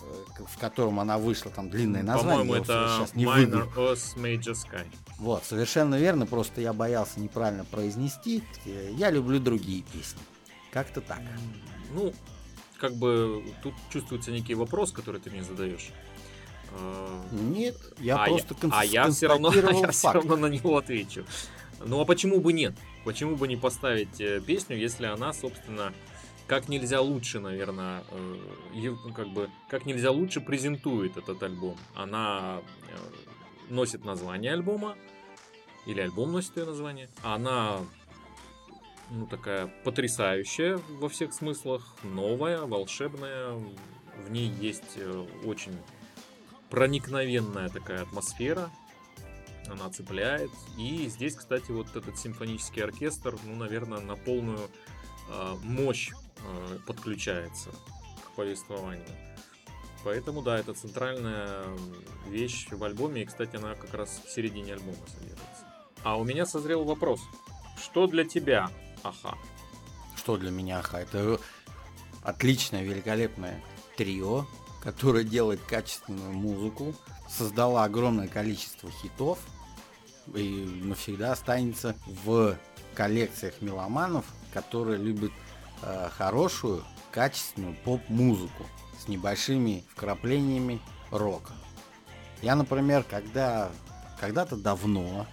э, 0.03 0.43
в 0.47 0.59
котором 0.59 1.01
она 1.01 1.17
вышла, 1.17 1.51
там 1.51 1.71
длинное 1.71 2.03
название, 2.03 2.41
По-моему, 2.41 2.55
я 2.55 2.61
это 2.61 2.91
сейчас 2.99 3.15
не 3.15 3.25
Minor. 3.25 3.75
Oz 3.75 4.17
Major 4.17 4.53
Sky. 4.53 4.87
Вот, 5.19 5.45
совершенно 5.45 5.95
верно, 5.95 6.27
просто 6.27 6.61
я 6.61 6.73
боялся 6.73 7.21
неправильно 7.21 7.65
произнести. 7.65 8.43
Э, 8.67 8.91
Я 8.97 9.11
люблю 9.11 9.41
другие 9.41 9.83
песни. 9.83 10.21
Как-то 10.73 11.01
так. 11.01 11.21
Ну, 11.95 12.13
как 12.79 12.95
бы 12.97 13.43
тут 13.63 13.73
чувствуется 13.91 14.31
некий 14.31 14.55
вопрос, 14.55 14.93
который 14.93 15.21
ты 15.21 15.31
мне 15.31 15.43
задаешь. 15.43 15.91
А, 16.75 17.23
Нет, 17.31 17.77
я 17.99 18.17
а 18.17 18.27
просто 18.27 18.55
конс- 18.55 18.73
а 18.73 18.85
я 18.85 19.09
все 19.11 19.27
равно, 19.29 19.49
констатировал 19.53 19.83
я 19.83 19.91
все 19.91 20.13
равно 20.13 20.37
на 20.37 20.47
него 20.47 20.77
отвечу. 20.77 21.25
Ну 21.85 22.01
а 22.01 22.05
почему 22.05 22.41
бы 22.41 22.53
нет? 22.53 22.75
Почему 23.05 23.37
бы 23.37 23.49
не 23.49 23.57
поставить 23.57 24.21
э, 24.21 24.41
песню, 24.41 24.77
если 24.77 25.07
она, 25.07 25.33
собственно, 25.33 25.93
как 26.53 26.69
нельзя 26.69 27.01
лучше, 27.01 27.41
наверное, 27.41 28.05
э, 28.11 28.95
как 29.17 29.29
бы 29.29 29.49
как 29.71 29.87
нельзя 29.87 30.11
лучше 30.11 30.43
презентует 30.43 31.17
этот 31.17 31.43
альбом. 31.43 31.79
Она 31.95 32.61
э, 32.89 33.73
носит 33.73 34.05
название 34.05 34.53
альбома, 34.53 34.99
или 35.87 36.03
альбом 36.03 36.31
носит 36.31 36.59
ее 36.59 36.67
название. 36.67 37.09
Она 37.23 37.79
ну, 39.09 39.27
такая 39.27 39.69
потрясающая 39.83 40.79
во 41.01 41.09
всех 41.09 41.33
смыслах, 41.33 41.97
новая, 42.03 42.61
волшебная. 42.67 43.55
В 44.23 44.31
ней 44.31 44.51
есть 44.61 44.97
э, 44.97 45.27
очень 45.47 45.79
проникновенная 46.69 47.71
такая 47.71 48.03
атмосфера. 48.03 48.69
Она 49.69 49.89
цепляет. 49.89 50.51
И 50.77 51.07
здесь, 51.09 51.35
кстати, 51.35 51.71
вот 51.71 51.97
этот 51.97 52.19
симфонический 52.19 52.85
оркестр, 52.85 53.39
ну, 53.47 53.57
наверное, 53.57 54.01
на 54.01 54.17
полную 54.17 54.69
э, 55.31 55.55
мощь 55.63 56.11
подключается 56.87 57.71
к 58.25 58.37
повествованию. 58.37 59.07
Поэтому, 60.05 60.43
да, 60.43 60.59
это 60.59 60.75
центральная 60.75 61.65
вещь 62.27 62.67
в 62.71 62.83
альбоме. 62.83 63.23
И, 63.23 63.25
кстати, 63.25 63.57
она 63.57 63.75
как 63.75 63.95
раз 63.95 64.21
в 64.27 64.31
середине 64.31 64.75
альбома 64.75 64.97
содержится. 65.07 65.67
А 66.03 66.17
у 66.17 66.25
меня 66.25 66.45
созрел 66.47 66.85
вопрос. 66.85 67.21
Что 67.81 68.07
для 68.07 68.25
тебя 68.25 68.71
Аха? 69.05 69.37
Что 70.17 70.37
для 70.37 70.51
меня 70.51 70.81
Аха? 70.81 70.99
Это 70.99 71.39
отличное, 72.23 72.83
великолепное 72.83 73.63
трио, 73.97 74.47
которое 74.83 75.25
делает 75.25 75.61
качественную 75.63 76.33
музыку, 76.33 76.95
создала 77.29 77.85
огромное 77.85 78.29
количество 78.29 78.91
хитов 78.91 79.39
и 80.35 80.81
навсегда 80.83 81.33
останется 81.33 81.97
в 82.07 82.57
коллекциях 82.95 83.61
меломанов, 83.61 84.25
которые 84.53 84.99
любят 84.99 85.33
э, 85.83 86.09
хорошую, 86.17 86.85
качественную 87.11 87.77
поп-музыку 87.85 88.65
с 88.99 89.09
небольшими 89.09 89.85
вкраплениями 89.95 90.81
рока. 91.11 91.53
Я, 92.41 92.57
например, 92.57 93.05
когда 93.05 93.71
когда-то 94.23 94.57
давно, 94.57 95.27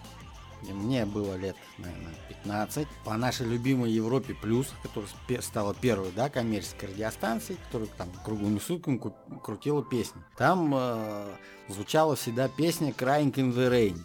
мне 0.64 1.06
было 1.06 1.36
лет, 1.36 1.56
наверное, 1.78 2.16
15, 2.28 2.88
по 3.06 3.16
нашей 3.16 3.46
любимой 3.46 3.92
Европе 3.92 4.34
Плюс, 4.34 4.74
которая 4.82 5.42
стала 5.42 5.76
первой, 5.76 6.12
да, 6.12 6.30
коммерческой 6.30 6.90
радиостанцией, 6.90 7.60
которая 7.66 7.88
там 7.98 8.10
круглыми 8.26 8.58
сутками 8.58 9.00
крутила 9.44 9.84
песни. 9.84 10.22
Там 10.38 10.74
э, 10.76 11.36
звучала 11.68 12.16
всегда 12.16 12.48
песня 12.48 12.90
Crying 12.90 13.32
in 13.34 13.54
the 13.54 13.70
Rain. 13.70 14.00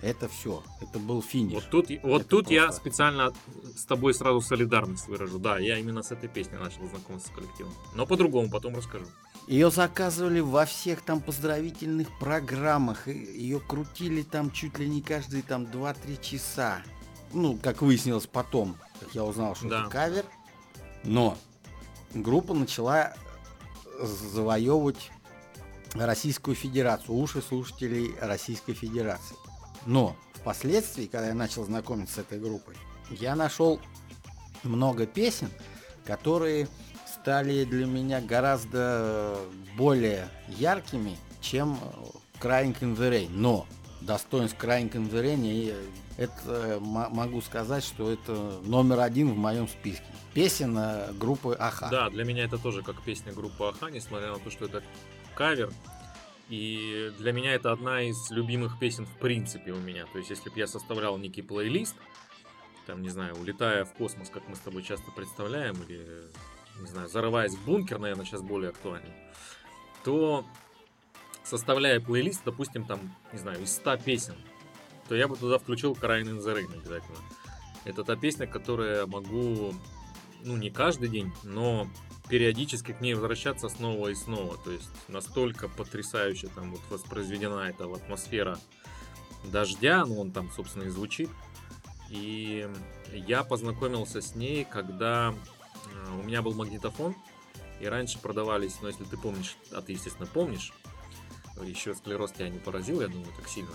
Это 0.00 0.28
все. 0.28 0.62
Это 0.80 0.98
был 1.00 1.20
финиш. 1.22 1.54
Вот 1.54 1.70
тут, 1.70 1.90
вот 2.04 2.20
Это 2.20 2.30
тут 2.30 2.50
я 2.50 2.64
просто- 2.66 2.80
специально 2.80 3.32
с 3.76 3.84
тобой 3.84 4.14
сразу 4.14 4.40
солидарность 4.40 5.08
выражу. 5.08 5.38
Да, 5.40 5.58
я 5.58 5.76
именно 5.78 6.02
с 6.02 6.12
этой 6.12 6.28
песней 6.28 6.56
начал 6.58 6.86
знакомиться 6.88 7.28
с 7.28 7.30
коллективом. 7.32 7.74
Но 7.94 8.06
по-другому 8.06 8.48
потом 8.48 8.76
расскажу. 8.76 9.06
Ее 9.48 9.70
заказывали 9.70 10.40
во 10.40 10.66
всех 10.66 11.02
там 11.02 11.20
поздравительных 11.20 12.16
программах. 12.20 13.08
Ее 13.08 13.58
крутили 13.60 14.22
там 14.22 14.50
чуть 14.52 14.78
ли 14.78 14.88
не 14.88 15.02
каждые 15.02 15.42
там 15.42 15.64
2-3 15.64 16.16
часа. 16.22 16.80
Ну, 17.32 17.58
как 17.60 17.82
выяснилось 17.82 18.26
потом, 18.26 18.76
как 19.00 19.14
я 19.14 19.24
узнал, 19.24 19.56
что 19.56 19.68
Да. 19.68 19.80
это 19.82 19.90
кавер. 19.90 20.24
Но 21.02 21.36
группа 22.14 22.54
начала 22.54 23.14
завоевывать 24.00 25.10
Российскую 25.94 26.54
Федерацию, 26.54 27.16
уши 27.16 27.42
слушателей 27.42 28.14
Российской 28.20 28.74
Федерации. 28.74 29.36
Но 29.88 30.14
впоследствии, 30.34 31.06
когда 31.06 31.28
я 31.28 31.34
начал 31.34 31.64
знакомиться 31.64 32.16
с 32.16 32.18
этой 32.18 32.38
группой, 32.38 32.74
я 33.08 33.34
нашел 33.34 33.80
много 34.62 35.06
песен, 35.06 35.48
которые 36.04 36.68
стали 37.06 37.64
для 37.64 37.86
меня 37.86 38.20
гораздо 38.20 39.38
более 39.78 40.28
яркими, 40.46 41.16
чем 41.40 41.78
Crying 42.38 42.78
in 42.80 42.98
the 42.98 43.10
Rain. 43.10 43.30
Но 43.30 43.66
достоинств 44.02 44.62
Crying 44.62 44.92
in 44.92 45.10
the 45.10 45.22
Rain, 45.24 45.74
это 46.18 46.78
могу 46.80 47.40
сказать, 47.40 47.82
что 47.82 48.12
это 48.12 48.60
номер 48.64 49.00
один 49.00 49.32
в 49.32 49.38
моем 49.38 49.68
списке. 49.68 50.04
Песен 50.34 50.76
э, 50.76 51.12
группы 51.14 51.56
Аха. 51.58 51.88
Да, 51.90 52.10
для 52.10 52.24
меня 52.24 52.44
это 52.44 52.58
тоже 52.58 52.82
как 52.82 53.02
песня 53.02 53.32
группы 53.32 53.64
Аха, 53.64 53.86
несмотря 53.86 54.32
на 54.32 54.38
то, 54.38 54.50
что 54.50 54.66
это 54.66 54.82
кавер. 55.34 55.72
И 56.48 57.12
для 57.18 57.32
меня 57.32 57.54
это 57.54 57.72
одна 57.72 58.02
из 58.02 58.30
любимых 58.30 58.78
песен 58.78 59.04
в 59.04 59.18
принципе 59.18 59.72
у 59.72 59.78
меня. 59.78 60.06
То 60.06 60.18
есть, 60.18 60.30
если 60.30 60.48
бы 60.48 60.58
я 60.58 60.66
составлял 60.66 61.18
некий 61.18 61.42
плейлист, 61.42 61.96
там, 62.86 63.02
не 63.02 63.10
знаю, 63.10 63.36
улетая 63.36 63.84
в 63.84 63.92
космос, 63.92 64.30
как 64.30 64.48
мы 64.48 64.56
с 64.56 64.60
тобой 64.60 64.82
часто 64.82 65.10
представляем, 65.10 65.74
или, 65.82 66.22
не 66.80 66.86
знаю, 66.86 67.08
зарываясь 67.08 67.54
в 67.54 67.64
бункер, 67.66 67.98
наверное, 67.98 68.24
сейчас 68.24 68.40
более 68.40 68.70
актуально, 68.70 69.14
то 70.04 70.46
составляя 71.44 72.00
плейлист, 72.00 72.42
допустим, 72.44 72.84
там, 72.86 73.14
не 73.32 73.38
знаю, 73.38 73.62
из 73.62 73.74
100 73.74 73.98
песен, 73.98 74.36
то 75.08 75.14
я 75.14 75.28
бы 75.28 75.36
туда 75.36 75.58
включил 75.58 75.92
Crying 75.92 76.24
in 76.24 76.38
the 76.38 76.56
Rain 76.56 76.72
обязательно. 76.72 77.18
Это 77.84 78.04
та 78.04 78.16
песня, 78.16 78.46
которая 78.46 79.06
могу 79.06 79.74
ну, 80.44 80.56
не 80.56 80.70
каждый 80.70 81.08
день, 81.08 81.32
но 81.42 81.88
периодически 82.28 82.92
к 82.92 83.00
ней 83.00 83.14
возвращаться 83.14 83.68
снова 83.68 84.08
и 84.08 84.14
снова. 84.14 84.56
То 84.58 84.70
есть 84.70 84.90
настолько 85.08 85.68
потрясающе 85.68 86.48
там 86.48 86.72
вот 86.72 86.80
воспроизведена 86.90 87.68
эта 87.68 87.84
атмосфера 87.84 88.58
дождя, 89.44 90.04
ну 90.04 90.20
он 90.20 90.30
там, 90.30 90.50
собственно, 90.50 90.84
и 90.84 90.88
звучит. 90.88 91.30
И 92.10 92.68
я 93.12 93.44
познакомился 93.44 94.20
с 94.20 94.34
ней, 94.34 94.64
когда 94.64 95.34
э, 95.34 96.20
у 96.20 96.26
меня 96.26 96.40
был 96.40 96.54
магнитофон, 96.54 97.14
и 97.80 97.86
раньше 97.86 98.18
продавались, 98.18 98.76
ну 98.80 98.88
если 98.88 99.04
ты 99.04 99.16
помнишь, 99.16 99.56
а 99.72 99.82
ты, 99.82 99.92
естественно, 99.92 100.26
помнишь, 100.26 100.72
еще 101.62 101.94
склероз 101.94 102.32
тебя 102.32 102.48
не 102.48 102.58
поразил, 102.58 103.00
я 103.00 103.08
думаю, 103.08 103.28
так 103.36 103.48
сильно. 103.48 103.70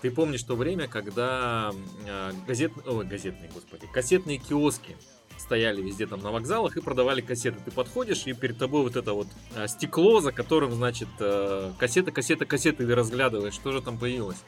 Ты 0.00 0.10
помнишь 0.10 0.42
то 0.42 0.54
время, 0.54 0.86
когда 0.86 1.72
э, 2.06 2.32
газет... 2.46 2.72
Ой, 2.86 3.06
газетные, 3.06 3.50
господи, 3.50 3.86
кассетные 3.92 4.38
киоски 4.38 4.96
стояли 5.38 5.82
везде 5.82 6.06
там 6.06 6.20
на 6.20 6.30
вокзалах 6.30 6.76
и 6.76 6.80
продавали 6.80 7.20
кассеты. 7.20 7.58
Ты 7.64 7.70
подходишь, 7.70 8.26
и 8.26 8.32
перед 8.32 8.58
тобой 8.58 8.82
вот 8.82 8.96
это 8.96 9.12
вот 9.12 9.28
э, 9.54 9.66
стекло, 9.68 10.20
за 10.20 10.32
которым, 10.32 10.72
значит, 10.72 11.08
э, 11.20 11.72
кассета, 11.78 12.10
кассета, 12.12 12.46
кассета, 12.46 12.82
и 12.82 12.86
ты 12.86 12.94
разглядываешь, 12.94 13.54
что 13.54 13.72
же 13.72 13.82
там 13.82 13.98
появилось. 13.98 14.42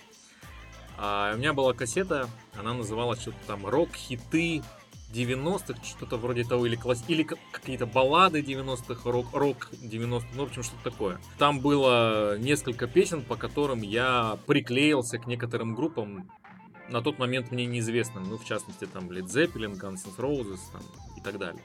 А 0.99 1.35
у 1.35 1.38
меня 1.38 1.53
была 1.53 1.75
кассета, 1.75 2.29
она 2.59 2.72
называлась 2.72 3.20
что-то 3.20 3.38
там 3.46 3.66
рок-хиты 3.66 4.62
90-х, 5.12 5.85
что-то 5.85 6.16
вроде 6.16 6.44
того, 6.44 6.66
или, 6.66 6.77
класс... 6.77 7.05
или 7.09 7.27
какие-то 7.53 7.87
баллады 7.87 8.40
90-х, 8.40 9.11
рок, 9.11 9.27
рок 9.33 9.68
90-х, 9.72 10.27
ну, 10.35 10.44
в 10.44 10.49
общем, 10.49 10.62
что-то 10.62 10.90
такое. 10.90 11.20
Там 11.38 11.61
было 11.61 12.38
несколько 12.38 12.87
песен, 12.87 13.22
по 13.22 13.37
которым 13.37 13.83
я 13.83 14.38
приклеился 14.46 15.18
к 15.18 15.27
некоторым 15.27 15.75
группам, 15.75 16.31
на 16.88 17.03
тот 17.03 17.18
момент 17.18 17.51
мне 17.51 17.66
неизвестным, 17.66 18.25
ну, 18.25 18.38
в 18.38 18.44
частности, 18.44 18.87
там, 18.87 19.11
Led 19.11 19.27
Zeppelin, 19.27 19.79
Guns 19.79 20.07
N' 20.07 20.14
Roses 20.16 20.61
там, 20.72 20.83
и 21.16 21.20
так 21.20 21.38
далее. 21.38 21.62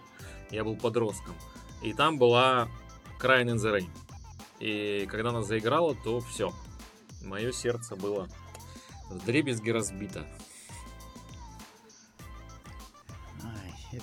Я 0.50 0.64
был 0.64 0.76
подростком. 0.76 1.36
И 1.84 1.94
там 1.94 2.18
была 2.18 2.68
Crying 3.20 3.54
in 3.54 3.56
the 3.56 3.80
Rain. 3.80 3.90
И 4.60 5.08
когда 5.10 5.30
она 5.30 5.44
заиграла, 5.44 5.96
то 5.96 6.20
все. 6.22 6.54
Мое 7.24 7.52
сердце 7.52 7.96
было 7.96 8.28
в 9.10 9.26
дребезги 9.26 9.70
разбито. 9.70 10.26
Ай, 13.44 14.02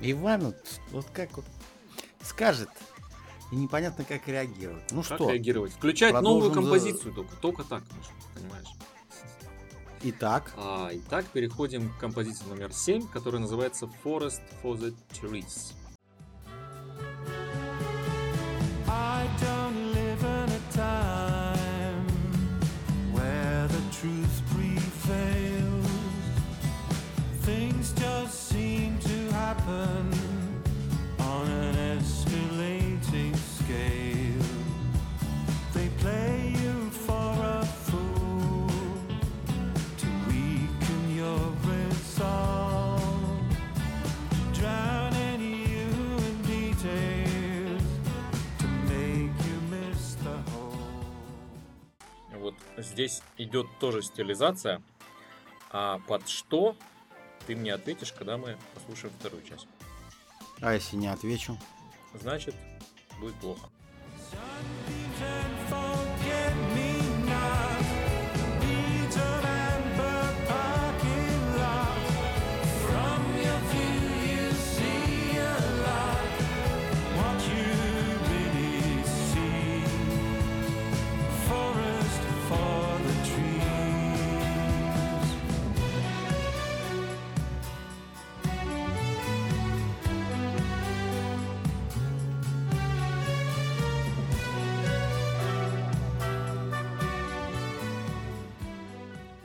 Иван, 0.00 0.40
вот, 0.46 0.80
вот 0.90 1.06
как 1.12 1.36
вот 1.36 1.44
скажет, 2.22 2.68
и 3.50 3.56
непонятно, 3.56 4.04
как 4.04 4.26
реагировать. 4.28 4.90
Ну 4.92 5.02
Как 5.02 5.16
что, 5.18 5.30
реагировать? 5.30 5.72
Включать 5.72 6.12
Продолжим 6.12 6.38
новую 6.38 6.54
за- 6.54 6.60
композицию 6.60 7.14
только. 7.14 7.36
Только 7.36 7.64
так, 7.64 7.82
понимаешь? 8.34 8.68
Итак, 10.02 10.52
А, 10.56 10.90
итак, 10.92 11.26
переходим 11.32 11.90
к 11.90 11.98
композиции 11.98 12.44
номер 12.48 12.72
7, 12.72 13.06
которая 13.08 13.40
называется 13.40 13.88
Forest 14.04 14.40
for 14.62 14.76
the 14.78 14.94
Trees. 15.12 15.74
I 18.88 19.26
don't 19.40 19.92
live 19.92 20.22
in 20.22 20.50
a 20.50 20.62
time 20.72 22.06
where 23.12 23.66
the 23.68 23.82
truth 23.90 24.42
prevails. 24.52 25.86
Things 27.42 27.92
just 27.92 28.48
seem 28.48 28.98
to 29.00 29.32
happen 29.34 30.11
идет 53.42 53.66
тоже 53.78 54.02
стилизация. 54.02 54.82
А 55.70 55.98
под 56.06 56.28
что 56.28 56.76
ты 57.46 57.56
мне 57.56 57.72
ответишь, 57.72 58.12
когда 58.12 58.36
мы 58.36 58.56
послушаем 58.74 59.14
вторую 59.18 59.42
часть? 59.42 59.66
а 60.62 60.74
если 60.74 60.96
не 60.96 61.08
отвечу? 61.08 61.58
Значит, 62.14 62.54
будет 63.18 63.34
плохо. 63.36 63.68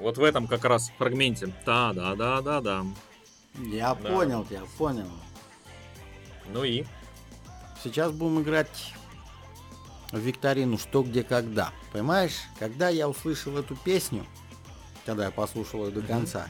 Вот 0.08 0.18
в 0.18 0.24
этом 0.24 0.48
как 0.48 0.64
раз 0.64 0.90
фрагменте. 0.98 1.54
Да-да-да-да-да. 1.66 2.86
Я 3.58 3.94
Да. 3.94 4.10
понял 4.10 4.46
тебя, 4.46 4.62
понял. 4.78 5.12
Ну 6.48 6.64
и? 6.64 6.86
Сейчас 7.84 8.14
будем 8.14 8.42
играть 8.42 8.94
в 10.14 10.18
викторину 10.18 10.78
«Что, 10.78 11.04
где, 11.04 11.24
когда». 11.26 11.74
Понимаешь, 11.92 12.38
когда 12.58 12.88
я 12.88 13.10
услышал 13.10 13.58
эту 13.58 13.76
песню, 13.76 14.26
когда 15.06 15.26
я 15.26 15.32
послушал 15.32 15.88
ее 15.88 15.92
до 15.92 16.02
конца, 16.02 16.48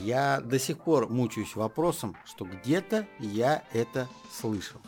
я 0.00 0.40
до 0.40 0.58
сих 0.58 0.78
пор 0.78 1.10
мучаюсь 1.10 1.56
вопросом, 1.56 2.16
что 2.24 2.46
где-то 2.46 3.06
я 3.18 3.62
это 3.74 4.08
слышал. 4.32 4.80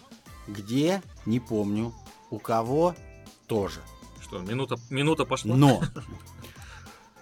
Где, 0.49 1.03
не 1.27 1.41
помню, 1.41 1.93
у 2.31 2.39
кого 2.39 2.95
тоже. 3.47 3.83
Что, 4.23 4.39
минута, 4.39 4.77
минута 4.89 5.27
пошла? 5.27 5.55
Но, 5.55 5.83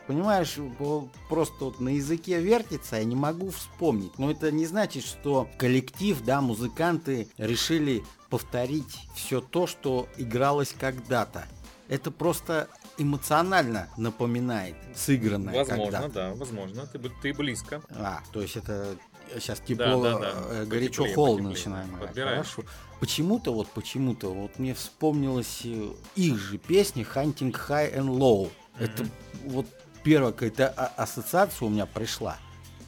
понимаешь, 0.06 0.56
по- 0.78 1.08
просто 1.28 1.64
вот 1.66 1.80
на 1.80 1.90
языке 1.90 2.40
вертится, 2.40 2.96
я 2.96 3.04
не 3.04 3.16
могу 3.16 3.50
вспомнить. 3.50 4.18
Но 4.18 4.30
это 4.30 4.50
не 4.50 4.66
значит, 4.66 5.04
что 5.04 5.48
коллектив, 5.58 6.20
да, 6.22 6.40
музыканты 6.40 7.28
решили 7.38 8.02
повторить 8.30 8.98
все 9.14 9.40
то, 9.40 9.66
что 9.66 10.08
игралось 10.16 10.74
когда-то. 10.78 11.44
Это 11.88 12.10
просто 12.10 12.68
эмоционально 12.98 13.88
напоминает 13.96 14.74
сыгранное 14.94 15.54
Возможно, 15.54 15.84
когда-то. 15.84 16.14
да, 16.14 16.34
возможно. 16.34 16.86
Ты, 16.86 16.98
ты 17.22 17.34
близко. 17.34 17.82
А, 17.90 18.20
то 18.32 18.40
есть 18.40 18.56
это 18.56 18.96
сейчас 19.38 19.60
тепло, 19.60 20.02
да, 20.02 20.18
да. 20.18 20.32
э, 20.50 20.64
горячо, 20.64 21.02
Потеплее, 21.02 21.14
холодно 21.14 21.48
начинаем 21.50 21.96
играть. 21.96 22.14
Хорошо. 22.14 22.64
Почему-то 23.00 23.52
вот, 23.52 23.68
почему-то 23.68 24.32
вот 24.32 24.58
мне 24.58 24.74
вспомнилась 24.74 25.60
э, 25.64 25.90
их 26.16 26.38
же 26.38 26.58
песня 26.58 27.04
Hunting 27.04 27.52
High 27.52 27.96
and 27.96 28.08
Low. 28.08 28.50
Это 28.78 29.06
вот 29.44 29.66
первая 30.04 30.32
какая-то 30.32 30.68
а- 30.68 30.92
ассоциация 31.02 31.66
у 31.66 31.70
меня 31.70 31.86
пришла. 31.86 32.36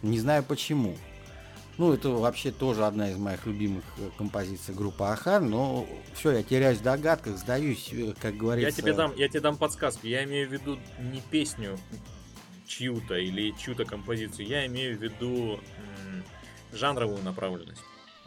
Не 0.03 0.21
знаю 0.21 0.45
почему. 0.45 0.97
Ну, 1.79 1.93
это 1.93 2.09
вообще 2.11 2.53
тоже 2.53 2.87
одна 2.87 3.11
из 3.11 3.19
моих 3.19 3.45
любимых 3.45 3.85
э, 3.99 4.09
композиций 4.17 4.75
группы 4.75 5.05
Ахан, 5.05 5.51
но 5.51 5.87
все, 6.15 6.31
я 6.33 6.43
теряюсь 6.43 6.79
в 6.79 6.83
догадках, 6.83 7.37
сдаюсь, 7.37 7.91
э, 7.93 8.15
как 8.19 8.33
Я 8.33 8.39
говорится. 8.41 8.81
тебе, 8.81 8.95
дам, 8.95 9.13
я 9.17 9.29
тебе 9.29 9.41
дам 9.41 9.57
подсказку. 9.59 10.07
Я 10.07 10.25
имею 10.25 10.49
в 10.49 10.53
виду 10.53 10.79
не 10.99 11.21
песню 11.31 11.79
чью-то 12.67 13.17
или 13.17 13.51
чью-то 13.59 13.85
композицию. 13.85 14.47
Я 14.47 14.65
имею 14.67 14.97
в 14.99 15.03
виду 15.03 15.55
м, 16.07 16.25
жанровую 16.73 17.23
направленность. 17.23 17.83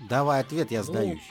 Давай 0.10 0.42
ответ, 0.42 0.70
я 0.70 0.80
Ну, 0.80 0.86
сдаюсь. 0.86 1.22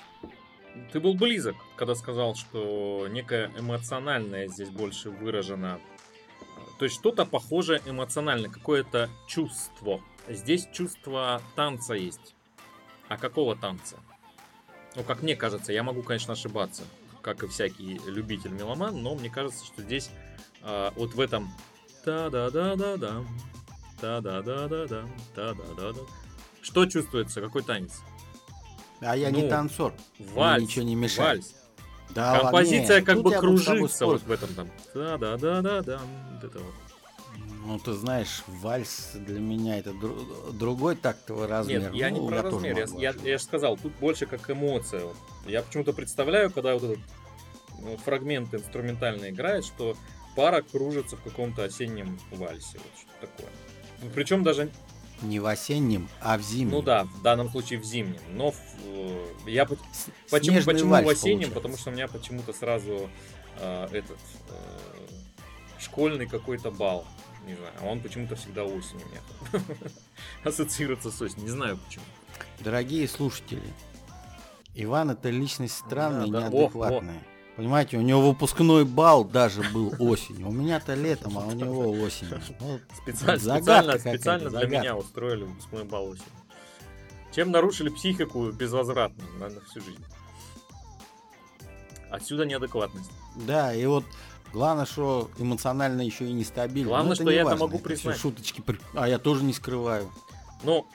Ты 0.92 0.98
был 1.00 1.14
близок, 1.14 1.54
когда 1.76 1.94
сказал, 1.94 2.34
что 2.34 3.06
некое 3.10 3.50
эмоциональное 3.58 4.48
здесь 4.48 4.70
больше 4.70 5.10
выражено. 5.10 5.80
То 6.78 6.84
есть 6.84 6.96
что-то 6.96 7.26
похожее 7.26 7.82
эмоционально, 7.86 8.48
какое-то 8.48 9.10
чувство. 9.26 10.00
Здесь 10.28 10.68
чувство 10.72 11.42
танца 11.56 11.94
есть. 11.94 12.34
А 13.08 13.16
какого 13.16 13.56
танца? 13.56 13.96
Ну, 14.94 15.02
как 15.02 15.22
мне 15.22 15.34
кажется, 15.34 15.72
я 15.72 15.82
могу, 15.82 16.02
конечно, 16.02 16.34
ошибаться, 16.34 16.82
как 17.22 17.42
и 17.42 17.48
всякий 17.48 18.00
любитель 18.06 18.50
меломан, 18.50 19.02
но 19.02 19.14
мне 19.14 19.30
кажется, 19.30 19.64
что 19.64 19.82
здесь 19.82 20.10
а, 20.62 20.92
вот 20.96 21.14
в 21.14 21.20
этом 21.20 21.52
та-да-да-да-да, 22.04 23.24
та-да-да-да-да, 24.00 25.04
та-да-да-да. 25.34 26.00
Что 26.62 26.86
чувствуется? 26.86 27.40
Какой 27.40 27.62
танец? 27.62 28.00
А 29.00 29.16
я 29.16 29.30
не 29.30 29.42
ну, 29.42 29.48
танцор. 29.48 29.94
Вальс. 30.18 30.64
ничего 30.64 30.84
не 30.84 30.94
мешает. 30.94 31.42
Вальс. 31.42 31.54
Да 32.14 32.32
ладно, 32.32 32.40
Композиция 32.50 32.96
нет, 32.96 33.06
как 33.06 33.22
бы 33.22 33.30
я 33.32 33.38
кружится 33.38 34.06
вот 34.06 34.22
в 34.22 34.30
этом 34.32 34.48
там. 34.54 34.70
Да, 34.94 35.18
да, 35.18 35.36
да, 35.36 35.60
да, 35.62 35.82
да. 35.82 36.00
Вот 36.34 36.44
это 36.44 36.58
вот. 36.58 36.74
Ну, 37.66 37.78
ты 37.78 37.92
знаешь, 37.92 38.42
вальс 38.46 39.10
для 39.14 39.40
меня 39.40 39.78
это 39.78 39.90
дру- 39.90 40.52
другой 40.56 40.96
тактовый 40.96 41.46
размер. 41.46 41.80
Нет, 41.82 41.94
я 41.94 42.10
не 42.10 42.18
Ну, 42.20 42.28
про 42.28 42.42
тоже 42.42 42.72
размер, 42.72 42.74
я, 42.74 42.78
я, 42.80 43.10
ошибаться. 43.10 43.28
же 43.30 43.38
сказал, 43.40 43.76
тут 43.76 43.92
больше 44.00 44.24
как 44.26 44.48
эмоция. 44.50 45.04
Вот. 45.04 45.16
Я 45.46 45.62
почему-то 45.62 45.92
представляю, 45.92 46.50
когда 46.50 46.74
вот 46.74 46.84
этот 46.84 46.98
э, 47.84 47.96
фрагмент 48.04 48.54
инструментальный 48.54 49.30
играет, 49.30 49.66
что 49.66 49.96
пара 50.34 50.62
кружится 50.62 51.16
в 51.16 51.22
каком-то 51.22 51.64
осеннем 51.64 52.18
вальсе. 52.30 52.78
Вот 52.78 52.92
что 52.96 53.26
такое. 53.26 54.12
Причем 54.14 54.44
даже, 54.44 54.70
Не 55.22 55.40
в 55.40 55.46
осеннем, 55.46 56.08
а 56.20 56.38
в 56.38 56.42
зимнем. 56.42 56.70
ну 56.76 56.82
да, 56.82 57.04
в 57.04 57.22
данном 57.22 57.50
случае 57.50 57.80
в 57.80 57.84
зимнем. 57.84 58.20
Но 58.30 58.52
в, 58.52 58.56
э, 58.84 59.26
я 59.46 59.64
по- 59.64 59.76
почему, 60.30 60.62
почему 60.62 60.90
в 60.90 60.94
осеннем? 60.94 61.12
получается. 61.12 61.50
Потому 61.54 61.76
что 61.76 61.90
у 61.90 61.92
меня 61.92 62.06
почему-то 62.08 62.52
сразу 62.52 63.10
э, 63.58 63.88
этот 63.90 64.18
э, 64.50 64.78
школьный 65.80 66.26
какой-то 66.26 66.70
бал. 66.70 67.04
Не 67.46 67.54
знаю, 67.54 67.72
а 67.80 67.86
он 67.86 68.00
почему-то 68.00 68.36
всегда 68.36 68.64
осенью 68.64 69.06
у 69.06 69.10
меня 69.56 69.64
ассоциируется 70.44 71.10
с 71.10 71.20
осенью. 71.20 71.44
Не 71.44 71.50
знаю 71.50 71.78
почему. 71.78 72.04
Дорогие 72.60 73.08
слушатели, 73.08 73.62
Иван 74.74 75.10
это 75.10 75.30
личность 75.30 75.74
странная 75.76 76.26
Да, 76.26 76.40
да. 76.42 76.46
О, 76.46 76.50
неадекватная. 76.50 77.22
Понимаете, 77.58 77.98
у 77.98 78.02
него 78.02 78.20
выпускной 78.28 78.84
бал 78.84 79.24
даже 79.24 79.62
был 79.72 79.92
осенью. 79.98 80.46
У 80.46 80.52
меня-то 80.52 80.94
летом, 80.94 81.36
а 81.36 81.40
у 81.40 81.50
него 81.50 81.90
осенью. 81.90 82.40
Вот 82.60 82.80
Специально, 83.02 83.40
специально, 83.40 83.98
специально 83.98 84.48
для 84.48 84.60
загадка. 84.60 84.78
меня 84.78 84.96
устроили 84.96 85.42
выпускной 85.42 85.82
бал 85.82 86.04
осенью. 86.04 86.30
Чем 87.34 87.50
нарушили 87.50 87.88
психику 87.88 88.52
безвозвратно 88.52 89.24
на, 89.40 89.48
всю 89.62 89.80
жизнь. 89.80 90.04
Отсюда 92.12 92.46
неадекватность. 92.46 93.10
Да, 93.34 93.74
и 93.74 93.84
вот 93.86 94.04
главное, 94.52 94.86
что 94.86 95.28
эмоционально 95.38 96.02
еще 96.02 96.28
и 96.28 96.32
нестабильно. 96.32 96.90
Главное, 96.90 97.08
Но 97.08 97.14
что 97.16 97.24
не 97.24 97.30
я 97.32 97.40
это 97.40 97.50
важно, 97.50 97.64
могу 97.66 97.78
всё 97.78 97.84
признать. 97.84 98.18
шуточки, 98.18 98.62
а 98.94 99.08
я 99.08 99.18
тоже 99.18 99.42
не 99.42 99.52
скрываю. 99.52 100.08
Ну, 100.62 100.86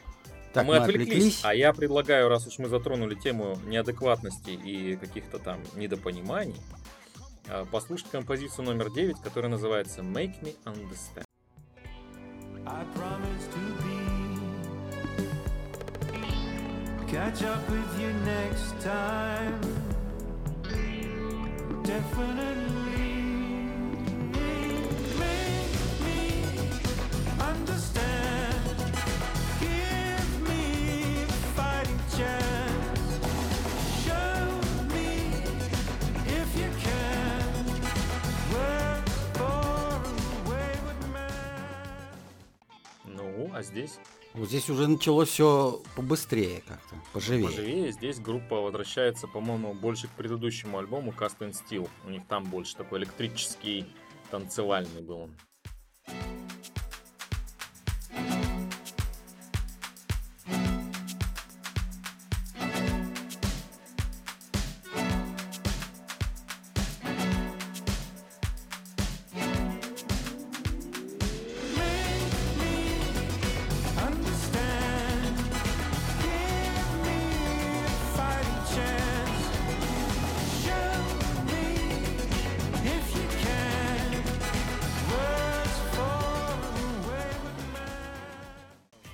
Так, 0.54 0.68
мы, 0.68 0.78
отвлеклись, 0.78 1.44
а 1.44 1.50
а 1.50 1.54
я 1.56 1.74
предлагаю, 1.74 2.30
раз 2.30 2.46
уж 2.46 2.60
мы 2.60 2.70
затронули 2.70 3.16
тему 3.16 3.58
неадекватности 3.66 4.52
и 4.52 4.96
каких-то 4.96 5.40
там 5.40 5.60
недопониманий, 5.76 6.56
а, 7.48 7.66
послушать 7.66 8.10
композицию 8.12 8.66
номер 8.66 8.92
9, 8.92 9.20
которая 9.22 9.50
называется 9.52 10.02
Make 10.02 10.40
Me 10.42 10.56
Understand. 10.66 11.26
I 12.66 12.86
promise 12.96 13.48
to 13.52 13.60
be. 13.84 14.04
Catch 17.12 17.44
up 17.44 17.70
with 17.70 18.00
you 18.00 18.14
next 18.26 18.80
time. 18.82 19.60
Definitely. 21.84 22.93
А 43.54 43.62
здесь 43.64 44.00
Вот 44.34 44.48
здесь 44.50 44.70
уже 44.70 44.88
началось 44.88 45.30
все 45.30 45.82
побыстрее 45.96 46.64
как-то, 46.68 46.96
поживее. 47.14 47.46
поживее. 47.48 47.92
Здесь 47.92 48.20
группа 48.20 48.60
возвращается, 48.62 49.28
по-моему, 49.28 49.74
больше 49.74 50.08
к 50.08 50.12
предыдущему 50.12 50.80
альбому 50.80 51.12
Cast 51.12 51.38
and 51.40 51.54
Steel. 51.54 51.88
У 52.06 52.10
них 52.10 52.24
там 52.28 52.44
больше 52.46 52.76
такой 52.76 53.00
электрический, 53.00 53.86
танцевальный 54.32 55.02
был 55.02 55.20
он. 55.22 55.36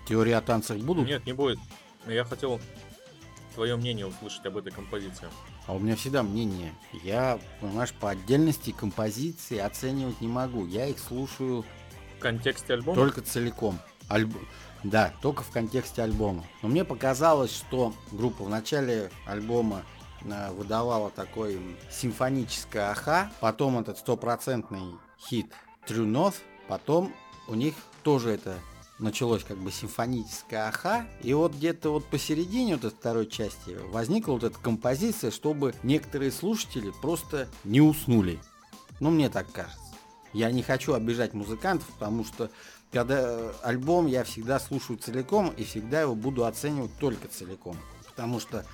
Man. 0.09 0.15
Теории 0.15 0.33
о 0.33 0.41
танцах 0.41 0.77
будут, 0.79 1.07
Нет, 1.07 1.25
не 1.25 1.33
будет. 1.33 1.59
Но 2.05 2.11
я 2.11 2.23
хотел 2.23 2.59
твое 3.55 3.75
мнение 3.75 4.05
услышать 4.07 4.45
об 4.45 4.57
этой 4.57 4.71
композиции. 4.71 5.27
а 5.67 5.73
у 5.75 5.79
меня 5.79 5.95
всегда 5.95 6.23
мнение. 6.23 6.73
Я, 7.03 7.39
понимаешь, 7.61 7.93
по 7.93 8.09
отдельности 8.09 8.71
композиции 8.71 9.57
оценивать 9.59 10.19
не 10.21 10.27
могу. 10.27 10.65
Я 10.65 10.87
их 10.87 10.97
слушаю 10.99 11.63
В 12.17 12.19
контексте 12.21 12.73
альбома? 12.73 12.95
только 12.95 13.21
целиком. 13.21 13.79
Альб- 14.09 14.35
Да, 14.83 15.13
только 15.21 15.43
в 15.43 15.49
контексте 15.51 16.01
альбома. 16.01 16.43
Но 16.63 16.69
мне 16.69 16.83
показалось, 16.85 17.53
что 17.55 17.93
группа 18.11 18.43
в 18.45 18.49
начале 18.49 19.11
альбома 19.27 19.83
э, 20.21 20.51
выдавала 20.53 21.09
такой 21.11 21.59
симфоническое 21.91 22.89
аха, 22.89 23.31
потом 23.41 23.77
этот 23.77 23.97
стопроцентный 23.99 24.95
хит 25.19 25.51
True 25.87 26.05
North, 26.09 26.35
потом 26.67 27.13
у 27.47 27.55
них 27.55 27.75
тоже 28.03 28.31
это 28.31 28.57
началось 28.99 29.43
как 29.43 29.57
бы 29.57 29.71
симфоническое 29.71 30.67
аха, 30.67 31.07
и 31.21 31.33
вот 31.33 31.53
где-то 31.53 31.91
вот 31.91 32.05
посередине 32.05 32.75
вот 32.75 32.85
этой 32.85 32.95
второй 32.95 33.27
части 33.27 33.77
возникла 33.91 34.33
вот 34.33 34.43
эта 34.43 34.59
композиция, 34.59 35.31
чтобы 35.31 35.73
некоторые 35.83 36.31
слушатели 36.31 36.91
просто 37.01 37.47
не 37.63 37.81
уснули. 37.81 38.39
Ну, 38.99 39.09
мне 39.09 39.29
так 39.29 39.51
кажется. 39.51 39.79
Я 40.33 40.51
не 40.51 40.61
хочу 40.61 40.93
обижать 40.93 41.33
музыкантов, 41.33 41.87
потому 41.87 42.23
что 42.23 42.51
когда 42.91 43.19
э, 43.19 43.53
альбом 43.63 44.07
я 44.07 44.23
всегда 44.23 44.59
слушаю 44.59 44.97
целиком 44.97 45.49
и 45.49 45.63
всегда 45.63 46.01
его 46.01 46.15
буду 46.15 46.45
оценивать 46.45 46.91
только 46.99 47.27
целиком. 47.27 47.77
Потому 48.05 48.39
что 48.39 48.65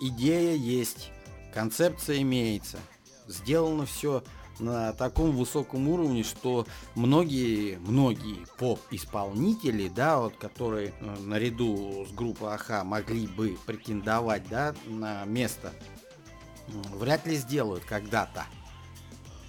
идея 0.00 0.54
есть, 0.54 1.10
концепция 1.52 2.20
имеется, 2.22 2.78
сделано 3.26 3.86
все 3.86 4.22
на 4.58 4.92
таком 4.92 5.32
высоком 5.32 5.88
уровне, 5.88 6.22
что 6.22 6.66
многие, 6.94 7.78
многие 7.78 8.46
поп-исполнители, 8.58 9.88
да, 9.88 10.18
вот, 10.18 10.36
которые 10.36 10.92
э, 11.00 11.16
наряду 11.20 12.06
с 12.08 12.12
группой 12.12 12.54
АХА 12.54 12.84
могли 12.84 13.26
бы 13.26 13.56
претендовать, 13.66 14.48
да, 14.48 14.74
на 14.86 15.24
место, 15.24 15.72
вряд 16.68 17.26
ли 17.26 17.36
сделают 17.36 17.84
когда-то. 17.84 18.46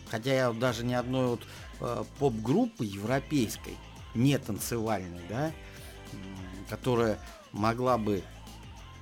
Хотя 0.09 0.33
я 0.33 0.49
вот 0.49 0.59
даже 0.59 0.85
ни 0.85 0.93
одной 0.93 1.27
вот 1.27 1.41
э, 1.81 2.03
поп-группы 2.19 2.85
европейской, 2.85 3.77
не 4.15 4.37
танцевальной, 4.37 5.21
да, 5.27 5.51
которая 6.69 7.17
могла 7.51 7.97
бы, 7.97 8.23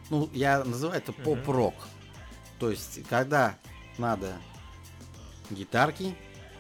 ну, 0.10 0.30
я 0.34 0.64
называю 0.64 1.00
это 1.00 1.14
поп-рок. 1.14 1.76
То 2.60 2.70
есть, 2.70 3.06
когда 3.08 3.58
надо 3.98 4.36
гитарки, 5.54 6.16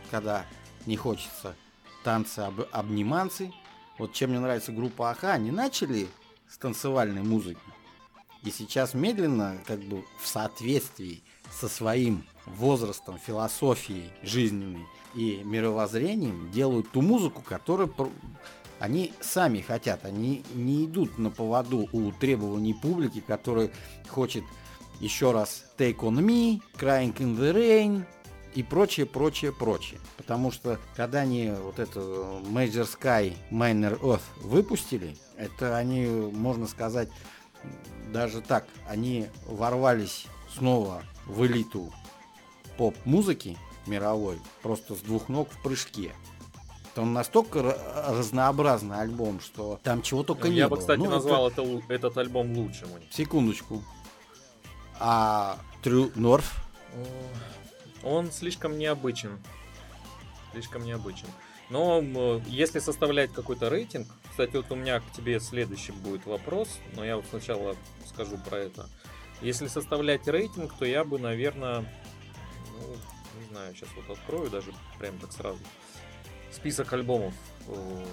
когда 0.09 0.45
не 0.85 0.97
хочется 0.97 1.55
танцы 2.03 2.39
об, 2.39 2.61
обниманцы. 2.71 3.51
Вот 3.97 4.13
чем 4.13 4.31
мне 4.31 4.39
нравится 4.39 4.71
группа 4.71 5.11
АХА, 5.11 5.33
они 5.33 5.51
начали 5.51 6.07
с 6.49 6.57
танцевальной 6.57 7.21
музыки. 7.21 7.59
И 8.43 8.49
сейчас 8.49 8.93
медленно, 8.93 9.59
как 9.65 9.79
бы 9.81 10.03
в 10.19 10.27
соответствии 10.27 11.23
со 11.51 11.67
своим 11.67 12.25
возрастом, 12.45 13.19
философией 13.19 14.11
жизненной 14.23 14.85
и 15.13 15.41
мировоззрением 15.43 16.49
делают 16.51 16.89
ту 16.91 17.01
музыку, 17.01 17.43
которую 17.47 17.93
они 18.79 19.13
сами 19.21 19.61
хотят. 19.61 20.05
Они 20.05 20.43
не 20.55 20.85
идут 20.85 21.19
на 21.19 21.29
поводу 21.29 21.87
у 21.91 22.11
требований 22.11 22.73
публики, 22.73 23.19
которая 23.25 23.69
хочет 24.09 24.43
еще 24.99 25.31
раз 25.31 25.65
Take 25.77 25.97
on 25.97 26.17
Me, 26.19 26.61
Crying 26.79 27.15
in 27.17 27.37
the 27.37 27.53
Rain 27.53 28.05
и 28.53 28.63
прочее, 28.63 29.05
прочее, 29.05 29.51
прочее. 29.51 29.99
Потому 30.17 30.51
что 30.51 30.79
когда 30.95 31.19
они 31.19 31.51
вот 31.51 31.79
эту 31.79 32.41
Major 32.45 32.87
Sky, 32.87 33.33
Minor 33.51 33.99
Earth 34.01 34.21
выпустили, 34.41 35.15
это 35.37 35.77
они, 35.77 36.05
можно 36.05 36.67
сказать, 36.67 37.09
даже 38.11 38.41
так, 38.41 38.65
они 38.87 39.27
ворвались 39.45 40.25
снова 40.57 41.03
в 41.25 41.45
элиту 41.45 41.93
поп-музыки 42.77 43.57
мировой, 43.87 44.39
просто 44.61 44.95
с 44.95 44.99
двух 44.99 45.29
ног 45.29 45.49
в 45.51 45.61
прыжке. 45.63 46.11
Это 46.91 47.03
он 47.03 47.13
настолько 47.13 47.59
ра- 47.59 48.17
разнообразный 48.17 48.99
альбом, 48.99 49.39
что 49.39 49.79
там 49.83 50.01
чего 50.01 50.23
только 50.23 50.47
Ну, 50.47 50.51
не 50.51 50.57
я 50.57 50.67
было. 50.67 50.75
бы, 50.75 50.81
кстати, 50.81 50.99
Ну, 50.99 51.05
это- 51.05 51.13
назвал 51.15 51.47
это 51.47 51.63
этот 51.87 52.17
альбом 52.17 52.51
лучшим 52.57 52.91
у 52.91 52.97
них. 52.97 53.07
Секундочку. 53.13 53.81
А 54.99 55.57
True 55.83 56.13
North? 56.15 56.43
Он 58.03 58.31
слишком 58.31 58.77
необычен. 58.77 59.39
Слишком 60.51 60.83
необычен. 60.83 61.27
Но 61.69 62.01
если 62.47 62.79
составлять 62.79 63.31
какой-то 63.31 63.69
рейтинг, 63.69 64.07
кстати, 64.29 64.57
вот 64.57 64.71
у 64.71 64.75
меня 64.75 64.99
к 64.99 65.11
тебе 65.13 65.39
следующий 65.39 65.93
будет 65.93 66.25
вопрос, 66.25 66.79
но 66.95 67.05
я 67.05 67.15
вот 67.15 67.25
сначала 67.29 67.75
скажу 68.05 68.37
про 68.37 68.57
это. 68.57 68.89
Если 69.41 69.67
составлять 69.67 70.27
рейтинг, 70.27 70.73
то 70.77 70.85
я 70.85 71.03
бы, 71.03 71.17
наверное, 71.17 71.85
ну, 72.73 72.95
не 73.39 73.45
знаю, 73.49 73.73
сейчас 73.73 73.89
вот 73.95 74.17
открою 74.17 74.49
даже 74.49 74.73
прям 74.99 75.17
так 75.19 75.31
сразу. 75.31 75.59
Список 76.51 76.91
альбомов. 76.91 77.33
Э, 77.67 78.03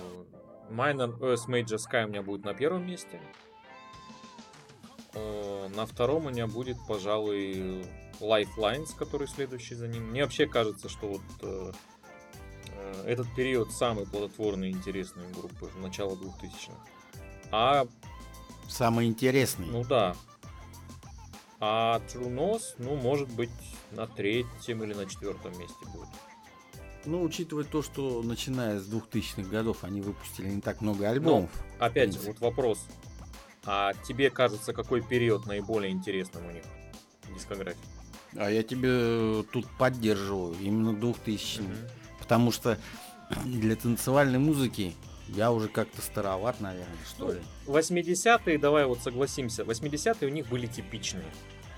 Minor 0.71 1.19
Earth 1.19 1.49
Major 1.49 1.79
Sky 1.79 2.05
у 2.05 2.09
меня 2.09 2.23
будет 2.23 2.45
на 2.45 2.55
первом 2.55 2.87
месте. 2.87 3.21
Э, 5.15 5.69
На 5.75 5.85
втором 5.85 6.27
у 6.27 6.31
меня 6.31 6.47
будет, 6.47 6.77
пожалуй, 6.87 7.85
Lifelines, 8.21 8.97
который 8.97 9.29
следующий 9.29 9.75
за 9.75 9.89
ним. 9.89 10.11
Мне 10.11 10.23
вообще 10.23 10.47
кажется, 10.47 10.89
что 10.89 11.09
вот 11.09 11.23
э, 11.43 11.73
э, 12.69 13.05
этот 13.07 13.33
период 13.35 13.73
самый 13.73 14.07
плодотворный 14.07 14.71
и 14.71 14.73
интересный 14.73 15.31
группы, 15.33 15.71
начало 15.81 16.15
2000-х. 16.15 16.73
А, 17.51 17.87
Самый 18.69 19.07
интересный. 19.07 19.67
ну 19.67 19.85
да. 19.85 20.15
А 21.61 22.01
True 22.09 22.33
Nose, 22.33 22.75
ну, 22.79 22.95
может 22.95 23.29
быть, 23.31 23.51
на 23.91 24.07
третьем 24.07 24.85
или 24.85 24.95
на 24.95 25.07
четвертом 25.07 25.59
месте 25.59 25.85
будет. 25.93 26.09
Ну, 27.05 27.23
учитывая 27.23 27.65
то, 27.65 27.83
что 27.83 28.23
начиная 28.23 28.79
с 28.79 28.89
2000-х 28.89 29.49
годов 29.49 29.83
они 29.83 30.01
выпустили 30.01 30.49
не 30.49 30.61
так 30.61 30.81
много 30.81 31.09
альбомов. 31.09 31.51
Опять 31.79 32.13
же, 32.13 32.21
вот 32.21 32.39
вопрос. 32.41 32.81
А 33.65 33.93
тебе 34.07 34.31
кажется, 34.31 34.73
какой 34.73 35.03
период 35.03 35.47
наиболее 35.47 35.91
интересным 35.91 36.47
у 36.47 36.51
них 36.51 36.65
дискографии? 37.35 37.98
А 38.37 38.51
я 38.51 38.63
тебе 38.63 39.43
тут 39.53 39.67
поддерживаю. 39.79 40.55
Именно 40.61 40.95
2000 40.95 41.63
Потому 42.19 42.53
что 42.53 42.79
для 43.45 43.77
танцевальной 43.77 44.39
музыки 44.39 44.95
я 45.29 45.53
уже 45.53 45.69
как-то 45.69 46.01
староват, 46.03 46.61
наверное, 46.61 46.97
что 47.07 47.27
Ну, 47.27 47.33
ли. 47.33 47.41
80-е, 47.67 48.59
давай 48.59 48.87
вот 48.87 49.01
согласимся, 49.01 49.63
80-е 49.63 50.27
у 50.29 50.31
них 50.33 50.49
были 50.49 50.67
типичные. 50.67 51.25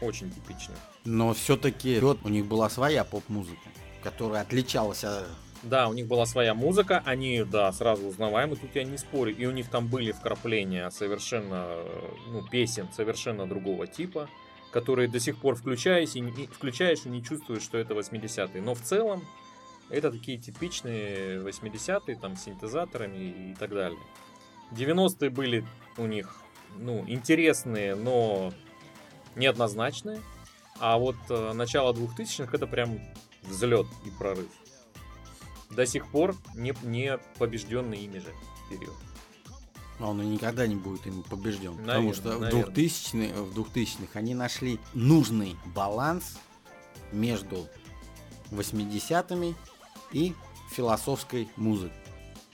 Очень 0.00 0.30
типичные. 0.30 0.78
Но 1.04 1.34
все-таки 1.34 2.00
у 2.00 2.28
них 2.28 2.46
была 2.46 2.70
своя 2.70 3.04
поп-музыка, 3.04 3.68
которая 4.02 4.42
отличалась 4.42 5.04
от... 5.04 5.26
Да, 5.62 5.88
у 5.88 5.92
них 5.92 6.06
была 6.06 6.24
своя 6.24 6.54
музыка, 6.54 7.02
они, 7.04 7.44
да, 7.44 7.70
сразу 7.72 8.06
узнаваемы, 8.06 8.56
тут 8.56 8.74
я 8.74 8.84
не 8.84 8.96
спорю. 8.96 9.36
И 9.36 9.44
у 9.44 9.50
них 9.50 9.68
там 9.68 9.88
были 9.88 10.12
вкрапления 10.12 10.88
совершенно, 10.90 11.66
э, 11.66 12.08
ну, 12.28 12.42
песен 12.48 12.88
совершенно 12.96 13.46
другого 13.46 13.86
типа, 13.86 14.28
которые 14.70 15.08
до 15.08 15.18
сих 15.20 15.36
пор 15.38 15.56
включаешь 15.56 16.14
и, 16.14 16.20
не- 16.20 16.46
включаешь 16.46 17.04
и 17.04 17.08
не 17.08 17.22
чувствуешь, 17.22 17.62
что 17.62 17.78
это 17.78 17.94
80-е. 17.94 18.62
Но 18.62 18.74
в 18.74 18.80
целом 18.80 19.24
это 19.88 20.10
такие 20.10 20.38
типичные 20.38 21.40
80-е, 21.40 22.16
там, 22.16 22.36
с 22.36 22.44
синтезаторами 22.44 23.52
и 23.52 23.54
так 23.58 23.70
далее. 23.70 23.98
90-е 24.72 25.30
были 25.30 25.66
у 25.96 26.06
них, 26.06 26.36
ну, 26.76 27.04
интересные, 27.08 27.94
но 27.96 28.52
неоднозначные. 29.34 30.20
А 30.78 30.96
вот 30.98 31.16
э, 31.28 31.52
начало 31.52 31.92
2000-х 31.92 32.56
это 32.56 32.66
прям 32.66 33.00
взлет 33.42 33.86
и 34.06 34.10
прорыв. 34.10 34.48
До 35.70 35.86
сих 35.86 36.10
пор 36.10 36.34
не, 36.54 36.74
не 36.82 37.18
побежденный 37.38 37.98
ими 37.98 38.18
же 38.18 38.32
период. 38.70 38.96
Он 40.00 40.20
и 40.22 40.26
никогда 40.26 40.66
не 40.66 40.76
будет 40.76 41.06
им 41.06 41.22
побежден. 41.22 41.72
потому 41.76 41.86
Наверно, 41.86 42.14
что 42.14 42.38
в 42.38 42.40
наверно. 42.40 42.70
2000-х, 42.72 43.42
в 43.42 43.58
2000-х 43.58 44.18
они 44.18 44.34
нашли 44.34 44.78
нужный 44.94 45.56
баланс 45.74 46.38
между 47.12 47.66
80-ми 48.50 49.54
и 50.12 50.34
философской 50.70 51.48
музыкой. 51.56 51.92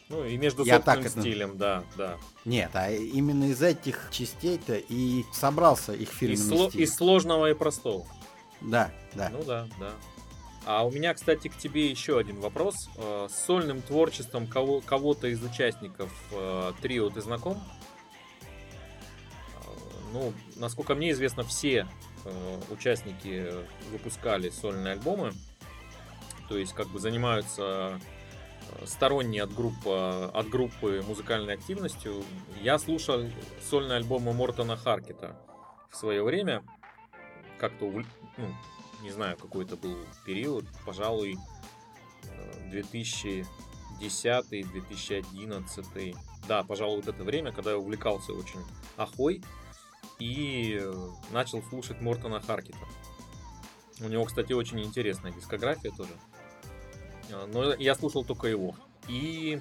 Ну 0.08 0.24
и 0.24 0.36
между 0.36 0.64
Я 0.64 0.74
собственным 0.76 1.02
так 1.02 1.12
это- 1.12 1.20
стилем, 1.20 1.58
да, 1.58 1.84
да. 1.96 2.16
Нет, 2.44 2.70
а 2.74 2.90
именно 2.92 3.44
из 3.50 3.60
этих 3.60 4.08
частей-то 4.12 4.76
и 4.76 5.24
собрался 5.32 5.92
их 5.94 6.10
Из, 6.12 6.16
фирменный 6.16 6.56
сло- 6.56 6.68
стиль. 6.70 6.82
из 6.82 6.94
сложного 6.94 7.50
и 7.50 7.54
простого. 7.54 8.06
Да, 8.60 8.92
да. 9.14 9.30
Ну 9.30 9.42
да, 9.44 9.68
да. 9.80 9.92
А 10.66 10.84
у 10.84 10.90
меня, 10.90 11.14
кстати, 11.14 11.46
к 11.48 11.56
тебе 11.56 11.88
еще 11.88 12.18
один 12.18 12.40
вопрос. 12.40 12.88
Э, 12.96 13.28
С 13.30 13.44
сольным 13.46 13.80
творчеством 13.82 14.46
кого- 14.48 14.80
кого-то 14.80 15.28
из 15.28 15.42
участников 15.42 16.12
э, 16.32 16.72
трио 16.82 17.08
ты 17.08 17.20
знаком? 17.20 17.62
Э, 18.42 19.68
Ну, 20.12 20.32
насколько 20.56 20.94
мне 20.94 21.12
известно, 21.12 21.42
все 21.44 21.86
участники 22.70 23.52
выпускали 23.92 24.48
сольные 24.50 24.94
альбомы. 24.94 25.32
То 26.48 26.58
есть, 26.58 26.72
как 26.72 26.88
бы 26.88 26.98
занимаются 26.98 28.00
сторонние 28.84 29.44
от 29.44 29.54
группы, 29.54 30.28
от 30.34 30.48
группы 30.48 31.04
музыкальной 31.06 31.54
активностью. 31.54 32.24
Я 32.60 32.78
слушал 32.80 33.28
сольные 33.62 33.98
альбомы 33.98 34.32
Мортона 34.32 34.76
Харкета 34.76 35.36
в 35.88 35.96
свое 35.96 36.24
время. 36.24 36.64
Как-то, 37.60 37.84
ну, 37.86 38.04
не 39.02 39.10
знаю, 39.10 39.36
какой 39.36 39.64
это 39.64 39.76
был 39.76 39.96
период, 40.24 40.64
пожалуй, 40.84 41.36
э, 42.24 42.70
2010-2011. 44.00 46.16
Да, 46.48 46.62
пожалуй, 46.62 46.96
вот 46.96 47.08
это 47.08 47.24
время, 47.24 47.52
когда 47.52 47.72
я 47.72 47.78
увлекался 47.78 48.32
очень 48.32 48.60
ахой 48.96 49.42
и 50.18 50.78
э, 50.80 51.08
начал 51.30 51.62
слушать 51.62 52.00
Мортона 52.00 52.40
Харкета. 52.40 52.78
У 54.00 54.08
него, 54.08 54.24
кстати, 54.24 54.52
очень 54.52 54.82
интересная 54.82 55.32
дискография 55.32 55.90
тоже. 55.90 56.12
Э, 57.30 57.46
Но 57.52 57.74
я 57.74 57.94
слушал 57.94 58.24
только 58.24 58.48
его. 58.48 58.74
И 59.08 59.60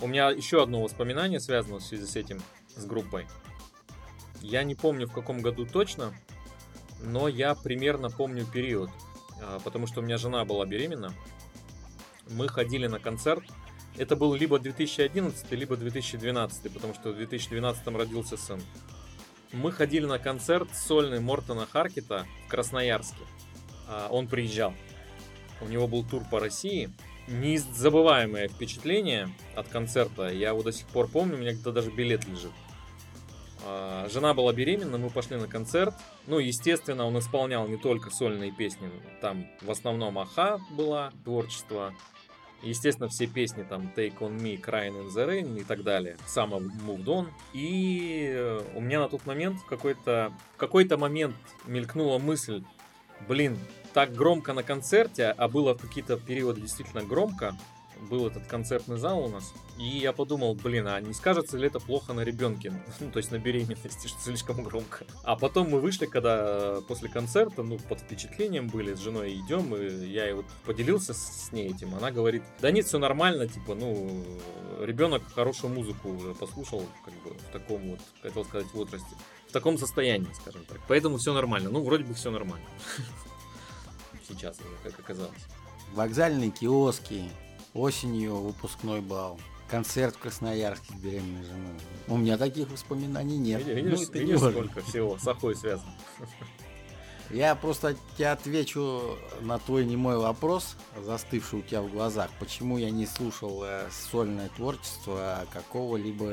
у 0.00 0.06
меня 0.06 0.30
еще 0.30 0.62
одно 0.62 0.82
воспоминание 0.82 1.40
связано 1.40 1.78
в 1.78 1.82
связи 1.82 2.06
с 2.06 2.16
этим, 2.16 2.42
с 2.76 2.84
группой. 2.84 3.26
Я 4.40 4.64
не 4.64 4.74
помню 4.74 5.06
в 5.06 5.12
каком 5.12 5.40
году 5.40 5.66
точно, 5.66 6.12
но 7.02 7.28
я 7.28 7.54
примерно 7.54 8.10
помню 8.10 8.46
период, 8.46 8.90
а, 9.40 9.58
потому 9.60 9.86
что 9.86 10.00
у 10.00 10.02
меня 10.02 10.18
жена 10.18 10.44
была 10.44 10.64
беременна. 10.66 11.12
Мы 12.30 12.48
ходили 12.48 12.86
на 12.86 12.98
концерт. 12.98 13.42
Это 13.98 14.16
был 14.16 14.34
либо 14.34 14.58
2011, 14.58 15.50
либо 15.52 15.76
2012, 15.76 16.72
потому 16.72 16.94
что 16.94 17.10
в 17.10 17.16
2012 17.16 17.86
родился 17.88 18.36
сын. 18.36 18.62
Мы 19.52 19.70
ходили 19.70 20.06
на 20.06 20.18
концерт 20.18 20.68
сольный 20.74 21.20
Мортона 21.20 21.66
Харкета 21.66 22.26
в 22.46 22.48
Красноярске. 22.48 23.24
А, 23.88 24.08
Он 24.10 24.28
приезжал. 24.28 24.74
У 25.60 25.66
него 25.66 25.86
был 25.86 26.04
тур 26.04 26.22
по 26.30 26.40
России. 26.40 26.90
Незабываемое 27.28 28.48
впечатление 28.48 29.28
от 29.54 29.68
концерта. 29.68 30.28
Я 30.28 30.48
его 30.48 30.62
до 30.62 30.72
сих 30.72 30.86
пор 30.88 31.08
помню, 31.08 31.36
у 31.36 31.38
меня 31.38 31.52
где-то 31.52 31.72
даже 31.72 31.90
билет 31.90 32.26
лежит. 32.26 32.52
А, 33.64 34.08
Жена 34.08 34.34
была 34.34 34.52
беременна, 34.52 34.98
мы 34.98 35.10
пошли 35.10 35.36
на 35.36 35.46
концерт. 35.46 35.94
Ну, 36.26 36.38
естественно, 36.38 37.04
он 37.04 37.18
исполнял 37.18 37.66
не 37.68 37.76
только 37.76 38.10
сольные 38.10 38.52
песни. 38.52 38.90
Там 39.20 39.46
в 39.60 39.70
основном 39.70 40.18
Аха 40.18 40.60
была 40.70 41.12
творчество. 41.24 41.94
Естественно, 42.62 43.08
все 43.08 43.26
песни 43.26 43.64
там 43.64 43.92
Take 43.96 44.18
On 44.18 44.38
Me, 44.38 44.60
Crying 44.60 45.04
in 45.04 45.08
the 45.08 45.28
Rain 45.28 45.60
и 45.60 45.64
так 45.64 45.82
далее. 45.82 46.16
Summer 46.26 46.60
Moved 46.86 47.04
On. 47.06 47.28
И 47.52 48.30
э, 48.32 48.62
у 48.76 48.80
меня 48.80 49.00
на 49.00 49.08
тот 49.08 49.26
момент 49.26 49.58
в 49.58 49.66
какой-то 49.66 50.32
какой-то 50.56 50.96
момент 50.96 51.34
мелькнула 51.66 52.18
мысль, 52.18 52.62
блин, 53.26 53.58
так 53.92 54.14
громко 54.14 54.52
на 54.52 54.62
концерте, 54.62 55.34
а 55.36 55.48
было 55.48 55.74
в 55.74 55.82
какие-то 55.82 56.16
периоды 56.16 56.60
действительно 56.60 57.02
громко, 57.02 57.56
был 58.08 58.26
этот 58.26 58.46
концертный 58.46 58.98
зал 58.98 59.24
у 59.24 59.28
нас, 59.28 59.52
и 59.78 59.84
я 59.84 60.12
подумал, 60.12 60.54
блин, 60.54 60.86
а 60.88 61.00
не 61.00 61.14
скажется 61.14 61.56
ли 61.56 61.66
это 61.66 61.80
плохо 61.80 62.12
на 62.12 62.20
ребенке, 62.20 62.72
ну, 63.00 63.10
то 63.10 63.18
есть 63.18 63.30
на 63.30 63.38
беременности, 63.38 64.06
что 64.08 64.20
слишком 64.20 64.62
громко. 64.62 65.04
А 65.24 65.36
потом 65.36 65.70
мы 65.70 65.80
вышли, 65.80 66.06
когда 66.06 66.80
после 66.88 67.08
концерта, 67.08 67.62
ну, 67.62 67.78
под 67.78 68.00
впечатлением 68.00 68.68
были, 68.68 68.94
с 68.94 68.98
женой 68.98 69.34
идем, 69.34 69.74
и 69.74 70.06
я 70.06 70.28
и 70.28 70.32
вот 70.32 70.46
поделился 70.64 71.14
с 71.14 71.50
ней 71.52 71.70
этим, 71.70 71.94
она 71.94 72.10
говорит, 72.10 72.42
да 72.60 72.70
нет, 72.70 72.86
все 72.86 72.98
нормально, 72.98 73.48
типа, 73.48 73.74
ну, 73.74 74.24
ребенок 74.80 75.22
хорошую 75.34 75.72
музыку 75.72 76.10
уже 76.10 76.34
послушал, 76.34 76.84
как 77.04 77.14
бы, 77.22 77.30
в 77.30 77.52
таком 77.52 77.90
вот, 77.90 78.00
хотел 78.22 78.44
сказать, 78.44 78.66
возрасте, 78.72 79.16
в 79.48 79.52
таком 79.52 79.76
состоянии, 79.76 80.32
скажем 80.32 80.64
так. 80.64 80.80
Поэтому 80.88 81.18
все 81.18 81.34
нормально. 81.34 81.68
Ну, 81.68 81.82
вроде 81.82 82.04
бы 82.04 82.14
все 82.14 82.30
нормально. 82.30 82.66
Сейчас 84.28 84.56
как 84.82 84.98
оказалось. 84.98 85.44
Вокзальные 85.92 86.50
киоски, 86.50 87.28
осенью 87.74 88.36
выпускной 88.36 89.00
бал, 89.00 89.38
концерт 89.68 90.14
в 90.16 90.18
Красноярске 90.18 90.94
с 90.94 90.96
беременной 90.96 91.44
женой. 91.44 91.74
У 92.08 92.16
меня 92.16 92.36
таких 92.36 92.70
воспоминаний 92.70 93.38
нет. 93.38 93.64
Видишь, 93.64 93.82
Ну, 93.84 93.90
видишь, 93.90 94.08
это 94.08 94.18
не 94.18 94.24
видишь, 94.26 94.40
важно. 94.40 94.60
сколько 94.60 94.80
всего 94.82 95.18
с 95.18 95.26
Ахой 95.26 95.56
связано. 95.56 95.94
Я 97.30 97.54
просто 97.54 97.96
тебе 98.18 98.28
отвечу 98.30 99.16
на 99.40 99.58
твой 99.58 99.86
немой 99.86 100.18
вопрос, 100.18 100.76
застывший 101.02 101.60
у 101.60 101.62
тебя 101.62 101.80
в 101.80 101.90
глазах. 101.90 102.28
Почему 102.38 102.76
я 102.76 102.90
не 102.90 103.06
слушал 103.06 103.62
э, 103.64 103.88
сольное 103.90 104.50
творчество 104.50 105.46
какого-либо 105.50 106.30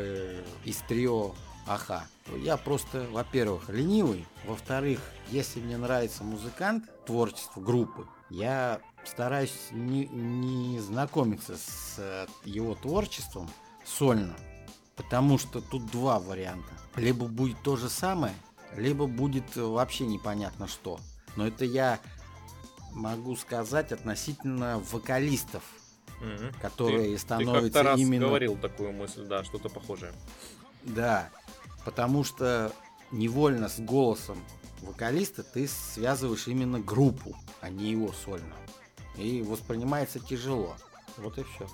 из 0.66 0.76
трио 0.90 1.36
Аха? 1.66 2.06
Я 2.44 2.58
просто, 2.58 3.08
во-первых, 3.12 3.70
ленивый. 3.70 4.26
Во-вторых, 4.46 5.00
если 5.30 5.62
мне 5.62 5.78
нравится 5.78 6.26
музыкант, 6.26 6.84
творчество 7.06 7.62
группы, 7.62 8.06
я 8.30 8.82
стараюсь 9.10 9.54
не, 9.72 10.08
не 10.08 10.80
знакомиться 10.80 11.58
с 11.58 11.96
э, 11.98 12.28
его 12.46 12.76
творчеством 12.76 13.50
сольно, 13.86 14.36
потому 14.96 15.38
что 15.38 15.62
тут 15.62 15.86
два 15.88 16.20
варианта. 16.20 16.70
Либо 16.96 17.28
будет 17.28 17.62
то 17.64 17.76
же 17.76 17.90
самое, 17.90 18.34
либо 18.76 19.08
будет 19.08 19.56
вообще 19.56 20.06
непонятно 20.06 20.68
что. 20.68 21.00
Но 21.36 21.48
это 21.48 21.66
я 21.66 22.00
могу 22.92 23.36
сказать 23.36 23.92
относительно 23.92 24.80
вокалистов, 24.92 25.64
Мгм. 26.22 26.54
которые 26.62 27.14
Ты 27.14 27.20
становятся 27.20 27.62
как-то 27.62 27.84
раз 27.84 28.00
именно... 28.00 28.28
говорил 28.28 28.58
такую 28.58 28.92
мысль, 28.92 29.26
да, 29.26 29.44
что-то 29.44 29.70
похожее. 29.70 30.12
Да, 30.84 31.30
потому 31.86 32.24
что 32.24 32.72
невольно 33.12 33.70
с 33.70 33.80
голосом 33.80 34.38
вокалиста 34.82 35.44
ты 35.44 35.68
связываешь 35.68 36.48
именно 36.48 36.80
группу, 36.80 37.36
а 37.62 37.70
не 37.70 37.92
его 37.92 38.12
сольно. 38.12 38.56
И 39.20 39.42
воспринимается 39.42 40.20
тяжело. 40.20 40.76
Вот 41.18 41.38
и 41.38 41.44
все. 41.44 41.68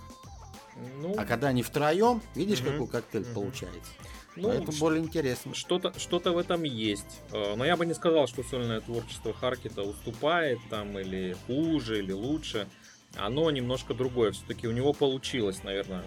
Ну, 1.00 1.16
А 1.18 1.26
когда 1.26 1.50
они 1.50 1.64
втроем, 1.64 2.22
видишь, 2.34 2.62
Мгм. 2.62 2.72
какой 2.74 2.88
коктейль 2.88 3.24
Мгм. 3.26 3.34
получается. 3.34 3.92
ну, 4.36 4.50
это 4.50 4.72
более 4.74 5.02
интересно. 5.02 5.54
что-то, 5.56 5.98
что-то 5.98 6.34
в 6.34 6.38
этом 6.38 6.64
есть. 6.64 7.22
Э, 7.32 7.56
Но 7.56 7.64
я 7.64 7.78
бы 7.78 7.86
не 7.86 7.94
сказал, 7.94 8.28
что 8.28 8.44
сольное 8.44 8.82
творчество 8.82 9.32
Харкита 9.34 9.84
уступает 9.84 10.60
там 10.70 11.00
или 11.00 11.38
хуже, 11.48 12.00
или 12.00 12.12
лучше. 12.12 12.68
Оно 13.16 13.50
немножко 13.52 13.94
другое. 13.94 14.32
Все-таки 14.34 14.68
у 14.68 14.72
него 14.74 14.92
получилось, 14.92 15.64
наверное, 15.64 16.04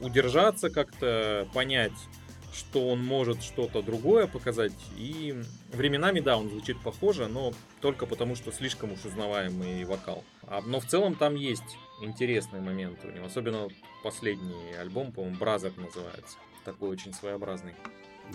удержаться 0.00 0.70
как-то, 0.70 1.48
понять, 1.52 1.92
что 2.54 2.88
он 2.88 3.04
может 3.04 3.42
что-то 3.42 3.82
другое 3.82 4.26
показать. 4.26 4.72
И 4.96 5.34
временами, 5.72 6.20
да, 6.20 6.38
он 6.38 6.48
звучит 6.48 6.80
похоже, 6.80 7.28
но 7.28 7.52
только 7.80 8.06
потому, 8.06 8.36
что 8.36 8.52
слишком 8.52 8.92
уж 8.92 9.04
узнаваемый 9.04 9.84
вокал. 9.84 10.24
А, 10.42 10.60
но 10.62 10.80
в 10.80 10.86
целом 10.86 11.16
там 11.16 11.34
есть 11.34 11.78
интересные 12.00 12.62
моменты 12.62 13.08
у 13.08 13.10
него. 13.10 13.26
Особенно 13.26 13.68
последний 14.02 14.74
альбом, 14.78 15.12
по-моему, 15.12 15.36
Бразер 15.36 15.72
называется. 15.76 16.38
Такой 16.64 16.90
очень 16.90 17.12
своеобразный. 17.12 17.74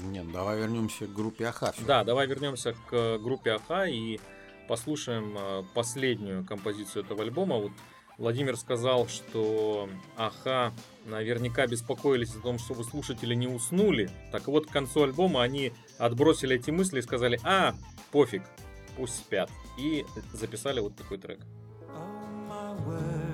Нет, 0.04 0.32
давай 0.32 0.60
вернемся 0.60 1.08
к 1.08 1.14
группе 1.14 1.46
Аха. 1.46 1.74
Да, 1.88 2.04
давай 2.04 2.28
вернемся 2.28 2.76
к 2.88 3.18
группе 3.18 3.52
Аха 3.52 3.86
и 3.86 4.20
послушаем 4.68 5.36
э, 5.36 5.64
последнюю 5.74 6.46
композицию 6.46 7.04
этого 7.04 7.24
альбома. 7.24 7.58
Вот 7.58 7.72
Владимир 8.20 8.58
сказал, 8.58 9.08
что 9.08 9.90
Аха 10.18 10.74
наверняка 11.06 11.66
беспокоились 11.68 12.36
о 12.36 12.42
том, 12.42 12.60
чтобы 12.60 12.84
слушатели 12.84 13.34
не 13.34 13.48
уснули. 13.48 14.10
Так 14.34 14.48
вот, 14.48 14.68
к 14.68 14.72
концу 14.72 15.04
альбома 15.04 15.42
они 15.42 15.72
отбросили 15.98 16.58
эти 16.58 16.70
мысли 16.70 17.00
и 17.00 17.02
сказали, 17.02 17.40
а, 17.44 17.74
пофиг, 18.12 18.44
пусть 18.98 19.16
спят. 19.16 19.50
И 19.80 20.06
записали 20.34 20.82
вот 20.82 20.98
такой 20.98 21.18
трек. 21.18 21.40
Oh 21.88 22.50
my 22.50 22.76
word, 22.86 23.30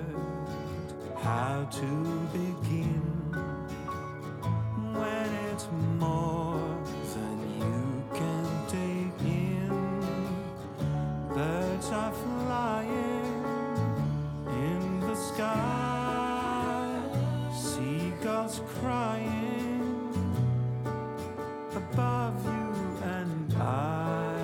sky, 15.35 16.97
seagulls 17.51 18.61
crying 18.79 20.13
above 21.75 22.39
you 22.45 22.71
and 23.03 23.53
I. 23.59 24.35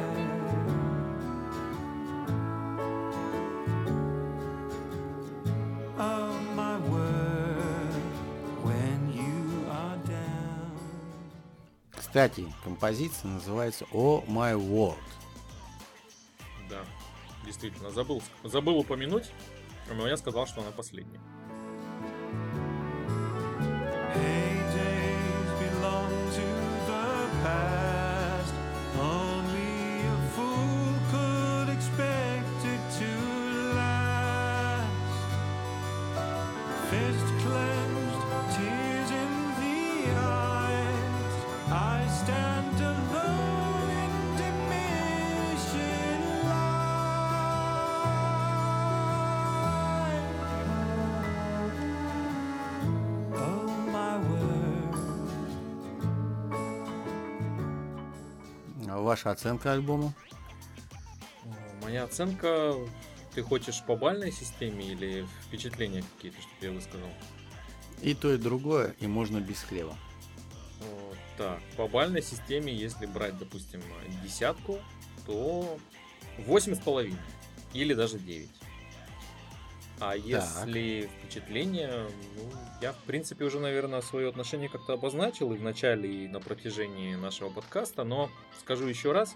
Oh 5.98 6.34
my 6.56 6.78
word, 6.90 8.04
when 8.64 9.14
you 9.14 9.72
are 9.72 9.98
down. 10.06 10.76
Кстати, 11.96 12.54
композиция 12.66 13.32
называется 13.32 13.86
Oh 13.94 14.26
My 14.28 14.56
World. 14.58 14.98
Да, 16.70 16.82
действительно, 17.46 17.92
забыл, 17.92 18.22
забыл 18.44 18.80
упомянуть, 18.80 19.32
но 19.94 20.08
я 20.08 20.18
сказал, 20.18 20.46
что 20.48 20.62
она 20.62 20.72
последняя. 20.72 21.20
Heydays 24.14 25.60
belong 25.60 26.22
Ваша 59.12 59.32
оценка 59.32 59.74
альбому? 59.74 60.14
О, 61.44 61.84
Моя 61.84 62.06
оценка, 62.06 62.74
ты 63.36 63.44
хочешь 63.44 63.84
по 63.86 63.98
бальной 63.98 64.32
системе 64.32 64.86
или 64.86 65.28
впечатления 65.46 66.02
какие-то, 66.16 66.42
чтобы 66.42 66.56
я 66.62 66.72
высказал? 66.72 67.10
И 68.02 68.14
то, 68.14 68.34
и 68.34 68.38
другое, 68.38 68.96
и 69.02 69.08
можно 69.08 69.42
без 69.42 69.64
хлеба. 69.64 69.98
Так, 71.38 71.60
по 71.76 71.90
бальной 71.90 72.22
системе, 72.22 72.74
если 72.74 73.06
брать, 73.06 73.38
допустим, 73.38 73.82
десятку, 74.24 74.80
то 75.26 75.78
восемь 76.48 76.76
с 76.76 76.80
половиной 76.80 77.20
или 77.74 77.94
даже 77.94 78.18
9. 78.18 78.50
А 80.02 80.16
если 80.16 81.08
впечатление, 81.20 82.08
ну, 82.36 82.52
я, 82.82 82.92
в 82.92 82.98
принципе, 83.04 83.46
уже, 83.46 83.60
наверное, 83.60 84.02
свое 84.02 84.30
отношение 84.30 84.68
как-то 84.68 84.94
обозначил 84.94 85.54
и 85.54 85.58
в 85.58 85.62
начале, 85.62 86.26
и 86.26 86.28
на 86.28 86.40
протяжении 86.40 87.14
нашего 87.14 87.52
подкаста, 87.52 88.04
но 88.04 88.32
скажу 88.60 88.88
еще 88.88 89.12
раз, 89.12 89.36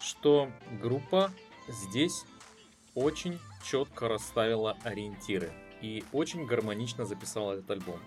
что 0.00 0.50
группа 0.80 1.30
здесь 1.68 2.24
очень 2.94 3.38
четко 3.62 4.08
расставила 4.08 4.78
ориентиры 4.84 5.52
и 5.82 6.02
очень 6.12 6.46
гармонично 6.46 7.04
записала 7.04 7.52
этот 7.52 7.70
альбом. 7.70 8.00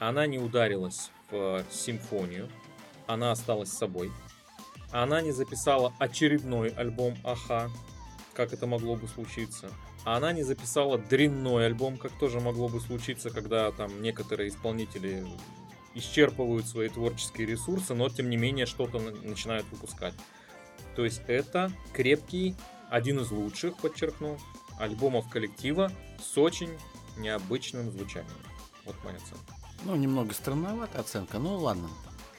Она 0.00 0.26
не 0.26 0.38
ударилась 0.38 1.12
в 1.30 1.64
симфонию, 1.70 2.48
она 3.06 3.30
осталась 3.30 3.70
собой. 3.70 4.10
Она 4.90 5.20
не 5.20 5.30
записала 5.30 5.94
очередной 6.00 6.70
альбом 6.70 7.16
Аха, 7.22 7.70
как 8.34 8.52
это 8.52 8.66
могло 8.66 8.96
бы 8.96 9.06
случиться. 9.06 9.70
Она 10.04 10.32
не 10.32 10.42
записала 10.42 10.96
дрянной 10.98 11.66
альбом, 11.66 11.96
как 11.98 12.12
тоже 12.18 12.40
могло 12.40 12.68
бы 12.68 12.80
случиться, 12.80 13.30
когда 13.30 13.70
там 13.72 14.00
некоторые 14.00 14.48
исполнители 14.48 15.26
исчерпывают 15.94 16.66
свои 16.66 16.88
творческие 16.88 17.46
ресурсы, 17.46 17.94
но 17.94 18.08
тем 18.08 18.30
не 18.30 18.36
менее 18.36 18.66
что-то 18.66 19.00
на- 19.00 19.10
начинают 19.10 19.66
выпускать. 19.70 20.14
То 20.96 21.04
есть 21.04 21.22
это 21.26 21.72
крепкий, 21.92 22.54
один 22.90 23.20
из 23.20 23.30
лучших, 23.30 23.76
подчеркну, 23.78 24.38
альбомов 24.78 25.28
коллектива 25.28 25.90
с 26.22 26.38
очень 26.38 26.70
необычным 27.16 27.90
звучанием. 27.90 28.30
Вот 28.84 28.94
моя 29.04 29.16
оценка. 29.16 29.54
Ну, 29.84 29.94
немного 29.96 30.32
странновата 30.34 30.98
оценка, 30.98 31.38
ну 31.38 31.56
ладно. 31.56 31.88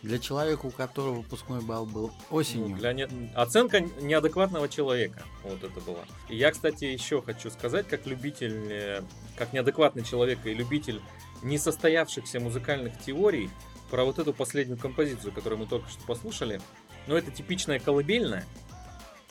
Для 0.01 0.17
человека, 0.17 0.65
у 0.65 0.71
которого 0.71 1.15
выпускной 1.15 1.61
балл 1.61 1.85
был 1.85 2.11
осенью, 2.29 2.69
Ну, 2.69 2.77
для 2.77 2.93
не- 2.93 3.31
Оценка 3.35 3.81
неадекватного 3.81 4.69
человека. 4.69 5.23
Вот 5.43 5.61
это 5.63 5.79
была. 5.81 6.05
И 6.29 6.37
я, 6.37 6.51
кстати, 6.51 6.85
еще 6.85 7.21
хочу 7.21 7.49
сказать, 7.51 7.87
как 7.87 8.05
любитель, 8.05 9.03
как 9.35 9.51
неадекватный 9.51 10.03
человек 10.03 10.39
и 10.45 10.53
любитель 10.53 11.01
несостоявшихся 11.43 12.39
музыкальных 12.39 12.97
теорий, 13.01 13.49
про 13.89 14.03
вот 14.05 14.19
эту 14.19 14.33
последнюю 14.33 14.77
композицию, 14.77 15.31
которую 15.33 15.59
мы 15.59 15.65
только 15.65 15.89
что 15.89 16.03
послушали. 16.05 16.61
Но 17.07 17.17
это 17.17 17.31
типичная 17.31 17.79
колыбельная. 17.79 18.45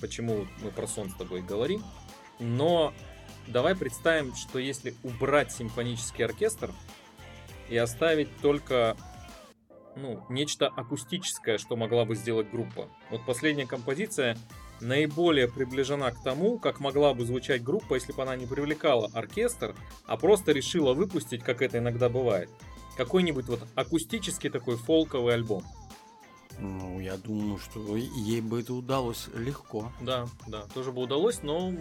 Почему 0.00 0.46
мы 0.62 0.70
про 0.70 0.86
сон 0.86 1.10
с 1.10 1.14
тобой 1.14 1.42
говорим. 1.42 1.84
Но 2.40 2.92
давай 3.46 3.74
представим, 3.76 4.34
что 4.34 4.58
если 4.58 4.94
убрать 5.04 5.52
симфонический 5.52 6.24
оркестр 6.24 6.72
и 7.68 7.76
оставить 7.76 8.28
только 8.40 8.96
ну, 10.00 10.24
нечто 10.28 10.68
акустическое, 10.68 11.58
что 11.58 11.76
могла 11.76 12.04
бы 12.04 12.14
сделать 12.14 12.50
группа. 12.50 12.88
Вот 13.10 13.24
последняя 13.26 13.66
композиция 13.66 14.36
наиболее 14.80 15.48
приближена 15.48 16.10
к 16.10 16.22
тому, 16.22 16.58
как 16.58 16.80
могла 16.80 17.14
бы 17.14 17.24
звучать 17.24 17.62
группа, 17.62 17.94
если 17.94 18.12
бы 18.12 18.22
она 18.22 18.36
не 18.36 18.46
привлекала 18.46 19.10
оркестр, 19.12 19.74
а 20.06 20.16
просто 20.16 20.52
решила 20.52 20.94
выпустить, 20.94 21.42
как 21.42 21.62
это 21.62 21.78
иногда 21.78 22.08
бывает, 22.08 22.48
какой-нибудь 22.96 23.46
вот 23.46 23.60
акустический 23.74 24.50
такой 24.50 24.76
фолковый 24.76 25.34
альбом. 25.34 25.64
Ну, 26.60 26.98
я 26.98 27.16
думаю, 27.16 27.58
что 27.58 27.96
ей 27.96 28.40
бы 28.40 28.60
это 28.60 28.74
удалось 28.74 29.28
легко. 29.34 29.92
Да, 30.00 30.28
да, 30.48 30.62
тоже 30.74 30.90
бы 30.90 31.02
удалось, 31.02 31.42
но 31.42 31.72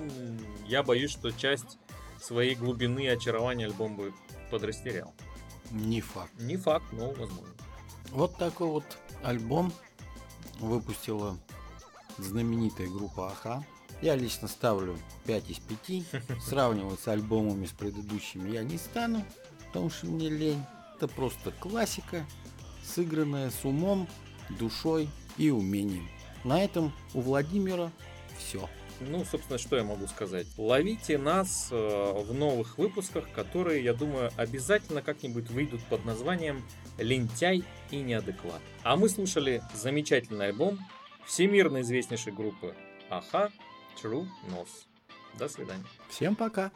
я 0.67 0.83
боюсь, 0.83 1.11
что 1.11 1.31
часть 1.31 1.79
своей 2.21 2.55
глубины 2.55 3.05
и 3.05 3.07
очарования 3.07 3.65
альбом 3.65 3.95
бы 3.95 4.13
подрастерял. 4.51 5.13
Не 5.71 6.01
факт. 6.01 6.31
Не 6.39 6.57
факт, 6.57 6.85
но 6.91 7.11
возможно. 7.11 7.53
Вот 8.11 8.35
такой 8.37 8.67
вот 8.67 8.83
альбом 9.23 9.71
выпустила 10.59 11.37
знаменитая 12.17 12.87
группа 12.87 13.31
Аха. 13.31 13.65
Я 14.01 14.15
лично 14.15 14.47
ставлю 14.47 14.97
5 15.25 15.49
из 15.49 15.59
5. 15.59 16.41
Сравнивать 16.41 16.99
с 16.99 17.07
альбомами 17.07 17.65
с 17.65 17.71
предыдущими 17.71 18.51
я 18.51 18.63
не 18.63 18.77
стану, 18.77 19.25
потому 19.67 19.89
что 19.89 20.07
мне 20.07 20.29
лень. 20.29 20.63
Это 20.95 21.07
просто 21.07 21.51
классика, 21.51 22.25
сыгранная 22.83 23.51
с 23.51 23.65
умом, 23.65 24.07
душой 24.49 25.09
и 25.37 25.51
умением. 25.51 26.07
На 26.43 26.63
этом 26.63 26.91
у 27.13 27.21
Владимира 27.21 27.91
все. 28.39 28.67
Ну, 28.99 29.23
собственно, 29.25 29.59
что 29.59 29.75
я 29.75 29.83
могу 29.83 30.07
сказать? 30.07 30.47
Ловите 30.57 31.19
нас 31.19 31.67
э, 31.69 32.23
в 32.25 32.33
новых 32.33 32.79
выпусках, 32.79 33.29
которые, 33.31 33.83
я 33.83 33.93
думаю, 33.93 34.31
обязательно 34.37 35.03
как-нибудь 35.03 35.51
выйдут 35.51 35.83
под 35.83 36.03
названием 36.05 36.63
«Лентяй 36.97 37.63
и 37.91 37.97
неадекват». 37.97 38.61
А 38.83 38.95
мы 38.95 39.09
слушали 39.09 39.61
замечательный 39.73 40.47
альбом 40.47 40.79
всемирно 41.25 41.81
известнейшей 41.81 42.33
группы 42.33 42.75
Аха 43.09 43.51
True 44.01 44.27
Nose. 44.49 44.85
До 45.37 45.47
свидания. 45.47 45.85
Всем 46.09 46.35
пока! 46.35 46.71